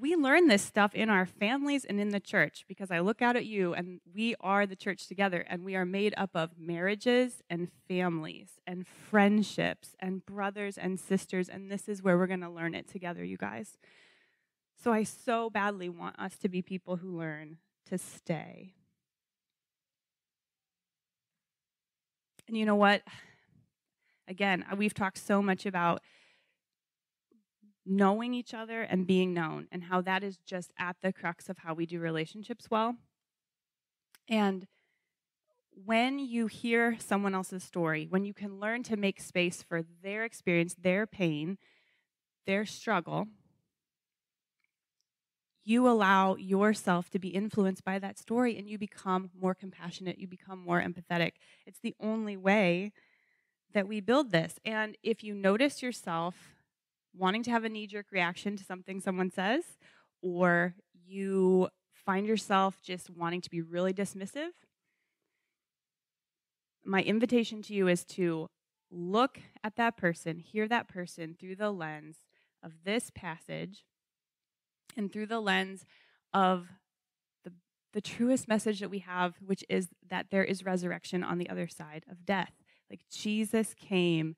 [0.00, 3.34] We learn this stuff in our families and in the church because I look out
[3.34, 7.42] at you and we are the church together and we are made up of marriages
[7.50, 12.50] and families and friendships and brothers and sisters and this is where we're going to
[12.50, 13.76] learn it together, you guys.
[14.80, 18.74] So I so badly want us to be people who learn to stay
[22.48, 23.02] And you know what?
[24.26, 26.00] Again, uh, we've talked so much about
[27.84, 31.58] knowing each other and being known, and how that is just at the crux of
[31.58, 32.96] how we do relationships well.
[34.28, 34.66] And
[35.84, 40.24] when you hear someone else's story, when you can learn to make space for their
[40.24, 41.56] experience, their pain,
[42.46, 43.28] their struggle,
[45.64, 50.26] you allow yourself to be influenced by that story and you become more compassionate, you
[50.26, 51.32] become more empathetic.
[51.66, 52.92] It's the only way
[53.74, 54.58] that we build this.
[54.64, 56.54] And if you notice yourself
[57.14, 59.64] wanting to have a knee jerk reaction to something someone says,
[60.22, 60.74] or
[61.06, 64.50] you find yourself just wanting to be really dismissive,
[66.84, 68.48] my invitation to you is to
[68.90, 72.16] look at that person, hear that person through the lens
[72.62, 73.84] of this passage
[74.98, 75.86] and through the lens
[76.34, 76.66] of
[77.44, 77.52] the,
[77.94, 81.68] the truest message that we have, which is that there is resurrection on the other
[81.68, 82.52] side of death.
[82.90, 84.36] Like Jesus came,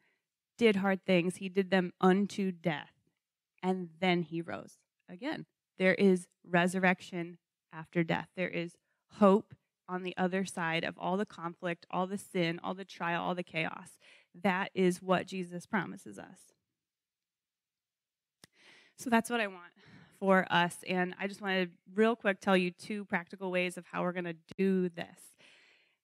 [0.58, 2.92] did hard things, he did them unto death,
[3.62, 4.74] and then he rose
[5.08, 5.46] again.
[5.78, 7.38] There is resurrection
[7.72, 8.28] after death.
[8.36, 8.74] There is
[9.14, 9.54] hope
[9.88, 13.34] on the other side of all the conflict, all the sin, all the trial, all
[13.34, 13.98] the chaos.
[14.40, 16.52] That is what Jesus promises us.
[18.96, 19.80] So that's what I want
[20.20, 20.76] for us.
[20.86, 24.12] And I just want to real quick tell you two practical ways of how we're
[24.12, 25.18] going to do this.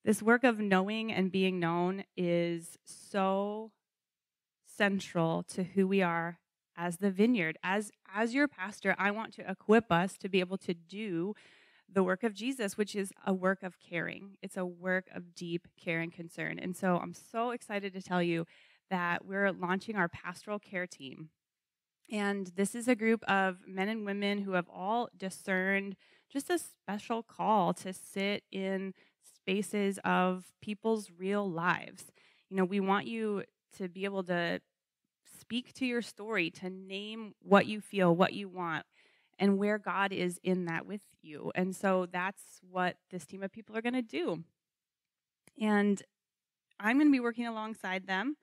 [0.04, 3.72] This work of knowing and being known is so
[4.64, 6.38] central to who we are
[6.76, 7.58] as the vineyard.
[7.62, 11.34] As as your pastor, I want to equip us to be able to do
[11.92, 14.36] the work of Jesus, which is a work of caring.
[14.42, 16.58] It's a work of deep care and concern.
[16.58, 18.46] And so I'm so excited to tell you
[18.90, 21.30] that we're launching our pastoral care team.
[22.10, 25.96] And this is a group of men and women who have all discerned
[26.32, 32.04] just a special call to sit in spaces of people's real lives.
[32.48, 33.44] You know, we want you
[33.78, 34.60] to be able to
[35.40, 38.84] speak to your story, to name what you feel, what you want,
[39.38, 41.52] and where God is in that with you.
[41.54, 44.44] And so that's what this team of people are going to do.
[45.60, 46.02] And
[46.78, 48.36] I'm going to be working alongside them.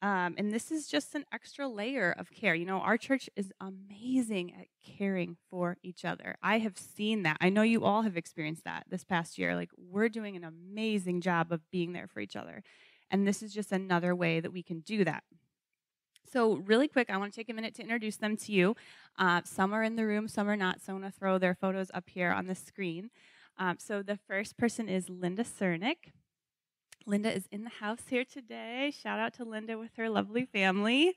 [0.00, 2.54] Um, and this is just an extra layer of care.
[2.54, 6.36] You know, our church is amazing at caring for each other.
[6.40, 7.36] I have seen that.
[7.40, 9.56] I know you all have experienced that this past year.
[9.56, 12.62] Like, we're doing an amazing job of being there for each other.
[13.10, 15.24] And this is just another way that we can do that.
[16.30, 18.76] So, really quick, I want to take a minute to introduce them to you.
[19.18, 20.80] Uh, some are in the room, some are not.
[20.80, 23.10] So, I'm going to throw their photos up here on the screen.
[23.58, 26.12] Um, so, the first person is Linda Cernick.
[27.06, 28.90] Linda is in the house here today.
[28.90, 31.14] Shout out to Linda with her lovely family.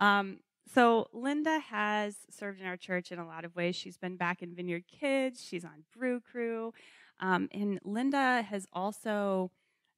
[0.00, 0.40] Um,
[0.72, 3.74] so, Linda has served in our church in a lot of ways.
[3.74, 6.72] She's been back in Vineyard Kids, she's on Brew Crew.
[7.18, 9.50] Um, and Linda has also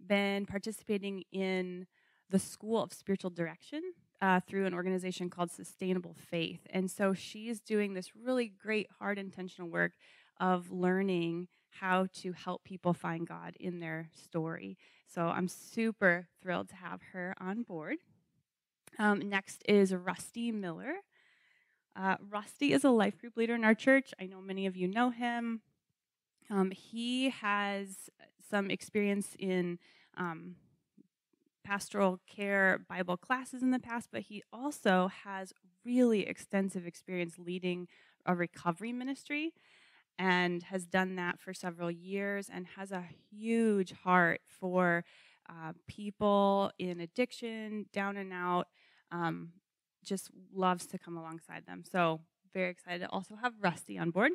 [0.04, 1.86] been participating in
[2.30, 3.82] the School of Spiritual Direction
[4.20, 6.60] uh, through an organization called Sustainable Faith.
[6.70, 9.92] And so she's doing this really great, hard, intentional work
[10.40, 14.78] of learning how to help people find God in their story.
[15.12, 17.98] So I'm super thrilled to have her on board.
[18.98, 20.94] Um, next is Rusty Miller.
[21.94, 24.14] Uh, Rusty is a life group leader in our church.
[24.18, 25.60] I know many of you know him.
[26.50, 28.08] Um, he has
[28.50, 29.78] some experience in
[30.16, 30.56] um,
[31.62, 35.52] pastoral care Bible classes in the past, but he also has
[35.84, 37.86] really extensive experience leading
[38.24, 39.52] a recovery ministry
[40.18, 45.04] and has done that for several years and has a huge heart for
[45.48, 48.68] uh, people in addiction, down and out.
[49.10, 49.52] Um,
[50.04, 51.84] just loves to come alongside them.
[51.90, 52.20] So,
[52.52, 54.32] very excited to also have Rusty on board.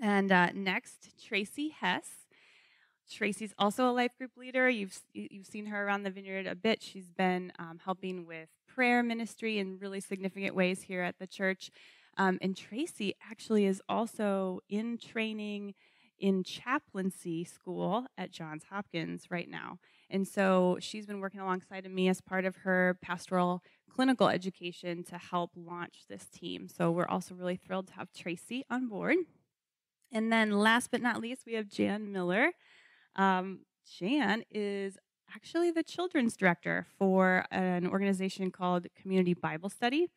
[0.00, 2.08] And uh, next, Tracy Hess.
[3.10, 4.68] Tracy's also a life group leader.
[4.68, 6.82] You've you've seen her around the vineyard a bit.
[6.82, 11.70] She's been um, helping with prayer ministry in really significant ways here at the church.
[12.16, 15.74] Um, and Tracy actually is also in training
[16.18, 19.78] in chaplaincy school at Johns Hopkins right now.
[20.08, 25.02] And so she's been working alongside of me as part of her pastoral clinical education
[25.04, 26.68] to help launch this team.
[26.68, 29.16] So we're also really thrilled to have Tracy on board.
[30.12, 32.52] And then last but not least, we have Jan Miller.
[33.16, 33.60] Um,
[33.98, 34.96] Jan is
[35.34, 40.08] actually the children's director for an organization called Community Bible Study.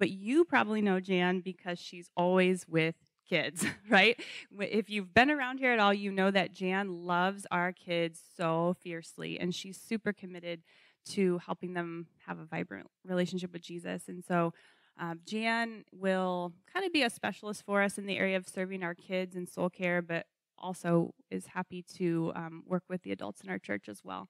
[0.00, 2.96] But you probably know Jan because she's always with
[3.28, 4.18] kids, right?
[4.58, 8.74] If you've been around here at all, you know that Jan loves our kids so
[8.80, 10.62] fiercely, and she's super committed
[11.10, 14.08] to helping them have a vibrant relationship with Jesus.
[14.08, 14.54] And so,
[14.98, 18.82] um, Jan will kind of be a specialist for us in the area of serving
[18.82, 20.26] our kids and soul care, but
[20.58, 24.28] also is happy to um, work with the adults in our church as well.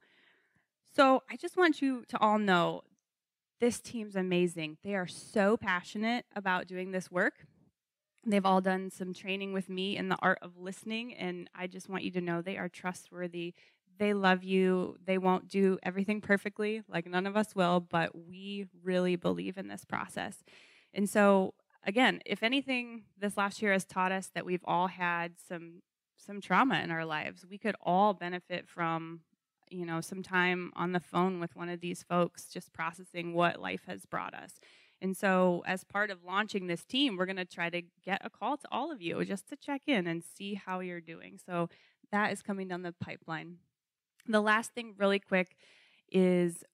[0.94, 2.82] So I just want you to all know
[3.60, 4.78] this team's amazing.
[4.82, 7.46] They are so passionate about doing this work.
[8.26, 11.88] They've all done some training with me in the art of listening, and I just
[11.88, 13.54] want you to know they are trustworthy.
[13.98, 14.96] They love you.
[15.04, 19.68] They won't do everything perfectly, like none of us will, but we really believe in
[19.68, 20.42] this process.
[20.92, 21.54] And so,
[21.84, 25.82] again, if anything, this last year has taught us that we've all had some
[26.16, 27.46] some trauma in our lives.
[27.48, 29.20] We could all benefit from,
[29.70, 33.60] you know, some time on the phone with one of these folks just processing what
[33.60, 34.60] life has brought us.
[35.02, 38.28] And so, as part of launching this team, we're going to try to get a
[38.28, 41.38] call to all of you just to check in and see how you're doing.
[41.44, 41.70] So,
[42.12, 43.56] that is coming down the pipeline.
[44.26, 45.56] The last thing, really quick,
[46.12, 46.64] is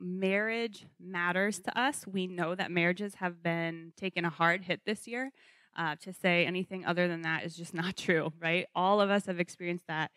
[0.00, 2.06] marriage matters to us.
[2.06, 5.30] We know that marriages have been taking a hard hit this year.
[5.78, 8.66] Uh, to say anything other than that is just not true, right?
[8.74, 10.10] All of us have experienced that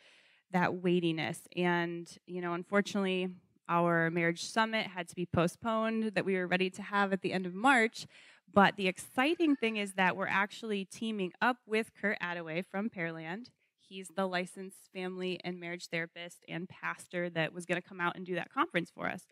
[0.52, 3.30] that weightiness, and you know, unfortunately,
[3.68, 7.34] our marriage summit had to be postponed that we were ready to have at the
[7.34, 8.08] end of March.
[8.52, 13.50] But the exciting thing is that we're actually teaming up with Kurt Attaway from Pearland.
[13.80, 18.16] He's the licensed family and marriage therapist and pastor that was going to come out
[18.16, 19.24] and do that conference for us.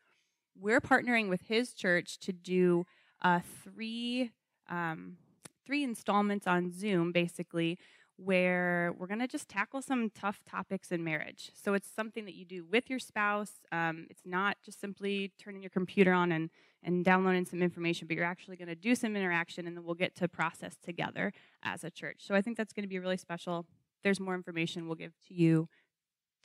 [0.60, 2.86] We're partnering with his church to do
[3.22, 4.32] a three
[4.70, 5.18] um,
[5.66, 7.78] three installments on Zoom, basically,
[8.18, 11.52] where we're going to just tackle some tough topics in marriage.
[11.54, 13.52] So it's something that you do with your spouse.
[13.72, 16.50] Um, it's not just simply turning your computer on and,
[16.84, 19.96] and downloading some information, but you're actually going to do some interaction and then we'll
[19.96, 22.22] get to process together as a church.
[22.22, 23.68] So I think that's going to be really special.
[24.04, 25.70] There's more information we'll give to you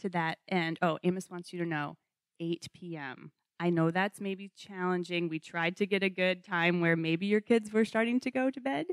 [0.00, 0.78] to that end.
[0.82, 1.96] Oh, Amos wants you to know
[2.38, 3.32] 8 p.m.
[3.58, 5.28] I know that's maybe challenging.
[5.28, 8.50] We tried to get a good time where maybe your kids were starting to go
[8.50, 8.86] to bed,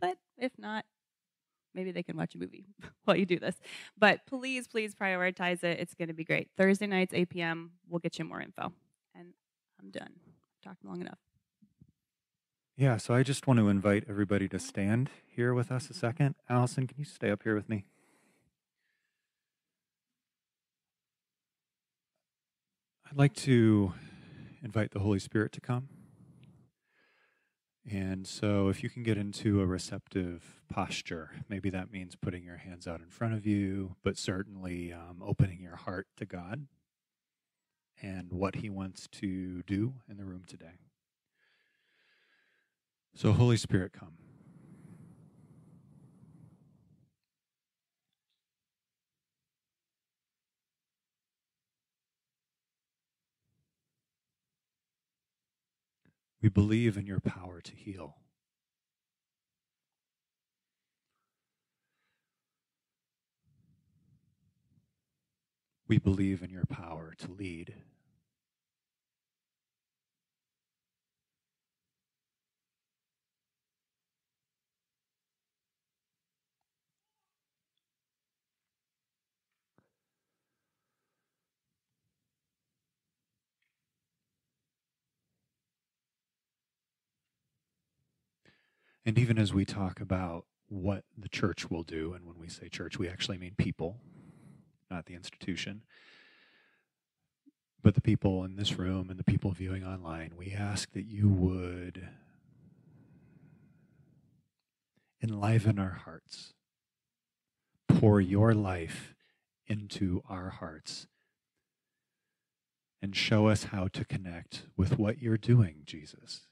[0.00, 0.84] but if not,
[1.74, 2.64] maybe they can watch a movie
[3.04, 3.56] while you do this.
[3.98, 5.78] But please, please prioritize it.
[5.80, 6.48] It's going to be great.
[6.56, 8.72] Thursday nights, 8 p.m., we'll get you more info.
[9.14, 9.34] And
[9.80, 10.14] I'm done.
[10.62, 11.18] Talked long enough.
[12.76, 16.00] Yeah, so I just want to invite everybody to stand here with us a mm-hmm.
[16.00, 16.34] second.
[16.48, 17.84] Allison, can you stay up here with me?
[23.10, 23.92] I'd like to
[24.62, 25.88] invite the Holy Spirit to come.
[27.88, 32.58] And so, if you can get into a receptive posture, maybe that means putting your
[32.58, 36.66] hands out in front of you, but certainly um, opening your heart to God
[38.02, 40.78] and what He wants to do in the room today.
[43.14, 44.29] So, Holy Spirit, come.
[56.42, 58.16] We believe in your power to heal.
[65.86, 67.74] We believe in your power to lead.
[89.10, 92.68] And even as we talk about what the church will do, and when we say
[92.68, 93.96] church, we actually mean people,
[94.88, 95.82] not the institution,
[97.82, 101.28] but the people in this room and the people viewing online, we ask that you
[101.28, 102.08] would
[105.20, 106.54] enliven our hearts,
[107.88, 109.16] pour your life
[109.66, 111.08] into our hearts,
[113.02, 116.42] and show us how to connect with what you're doing, Jesus.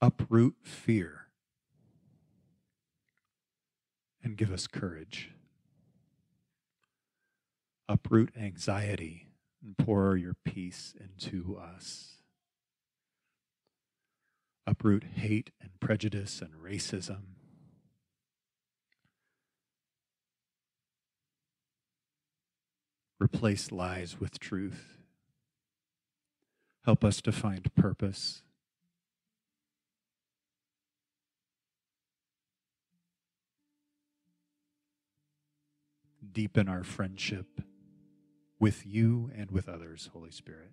[0.00, 1.28] Uproot fear
[4.22, 5.30] and give us courage.
[7.88, 9.28] Uproot anxiety
[9.62, 12.22] and pour your peace into us.
[14.66, 17.20] Uproot hate and prejudice and racism.
[23.20, 24.98] Replace lies with truth.
[26.84, 28.42] Help us to find purpose
[36.34, 37.62] deepen our friendship
[38.58, 40.72] with you and with others, Holy Spirit.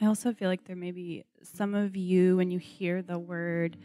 [0.00, 3.76] I also feel like there may be some of you, when you hear the word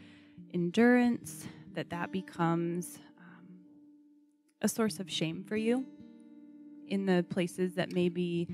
[0.52, 1.46] endurance,
[1.78, 3.46] that that becomes um,
[4.60, 5.84] a source of shame for you
[6.88, 8.48] in the places that maybe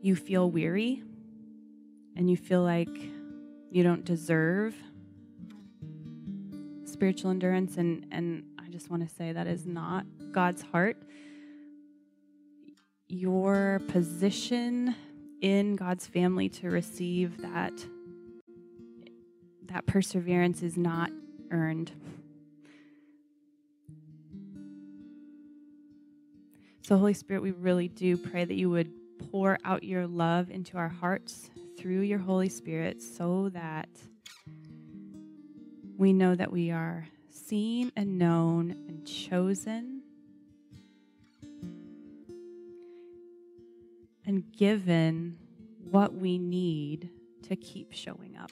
[0.00, 1.02] you feel weary
[2.14, 2.88] and you feel like
[3.72, 4.76] you don't deserve
[6.84, 7.76] spiritual endurance.
[7.78, 10.96] And and I just want to say that is not God's heart.
[13.08, 14.94] Your position
[15.40, 17.72] in God's family to receive that
[19.66, 21.10] that perseverance is not
[21.52, 21.92] earned.
[26.82, 28.90] So, Holy Spirit, we really do pray that you would
[29.30, 33.88] pour out your love into our hearts through your Holy Spirit so that
[35.96, 40.02] we know that we are seen and known and chosen
[44.26, 45.38] and given
[45.90, 47.10] what we need
[47.42, 48.50] to keep showing up.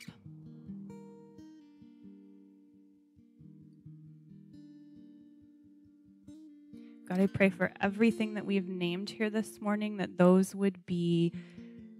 [7.10, 11.32] God, I pray for everything that we've named here this morning, that those would be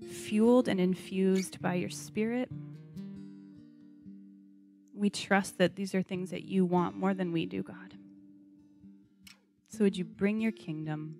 [0.09, 2.49] fueled and infused by your Spirit.
[4.95, 7.95] We trust that these are things that you want more than we do, God.
[9.67, 11.17] So, would you bring your kingdom?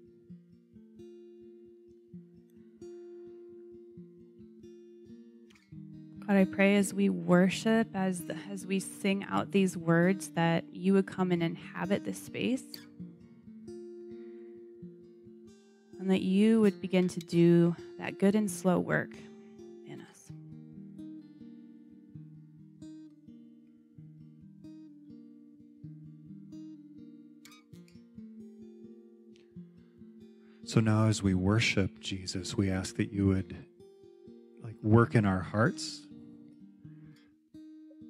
[6.29, 8.23] God, I pray as we worship, as,
[8.53, 12.63] as we sing out these words, that you would come and inhabit this space.
[16.11, 19.11] That you would begin to do that good and slow work
[19.87, 20.33] in us.
[30.65, 33.57] So now, as we worship Jesus, we ask that you would
[34.65, 36.09] like work in our hearts.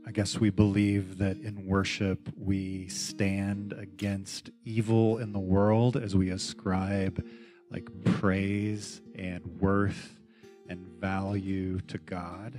[0.06, 6.16] I guess we believe that in worship we stand against evil in the world as
[6.16, 7.22] we ascribe
[7.70, 10.20] like praise and worth
[10.68, 12.58] and value to God.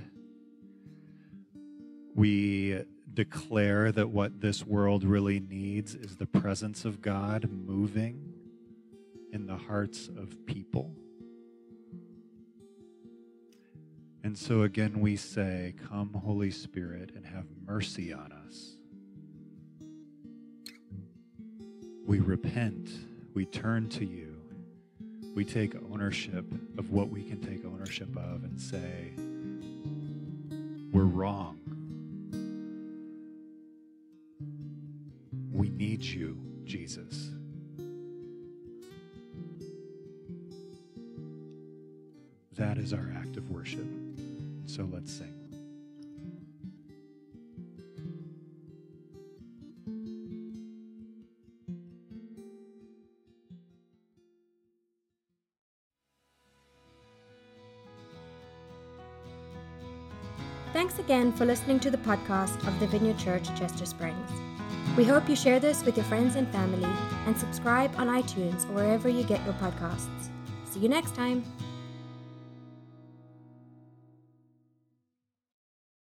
[2.14, 8.32] We declare that what this world really needs is the presence of God moving
[9.32, 10.94] in the hearts of people.
[14.24, 18.76] And so again, we say, Come, Holy Spirit, and have mercy on us.
[22.06, 22.90] We repent,
[23.34, 24.31] we turn to you,
[25.34, 26.44] we take ownership
[26.78, 29.12] of what we can take ownership of and say,
[30.92, 31.58] We're wrong.
[35.52, 37.30] We need you, Jesus.
[42.56, 43.86] That is our act of worship.
[44.66, 45.41] So let's sing.
[61.12, 64.30] Again for listening to the podcast of the Vineyard Church Chester Springs.
[64.96, 66.88] We hope you share this with your friends and family
[67.26, 70.30] and subscribe on iTunes or wherever you get your podcasts.
[70.64, 71.44] See you next time.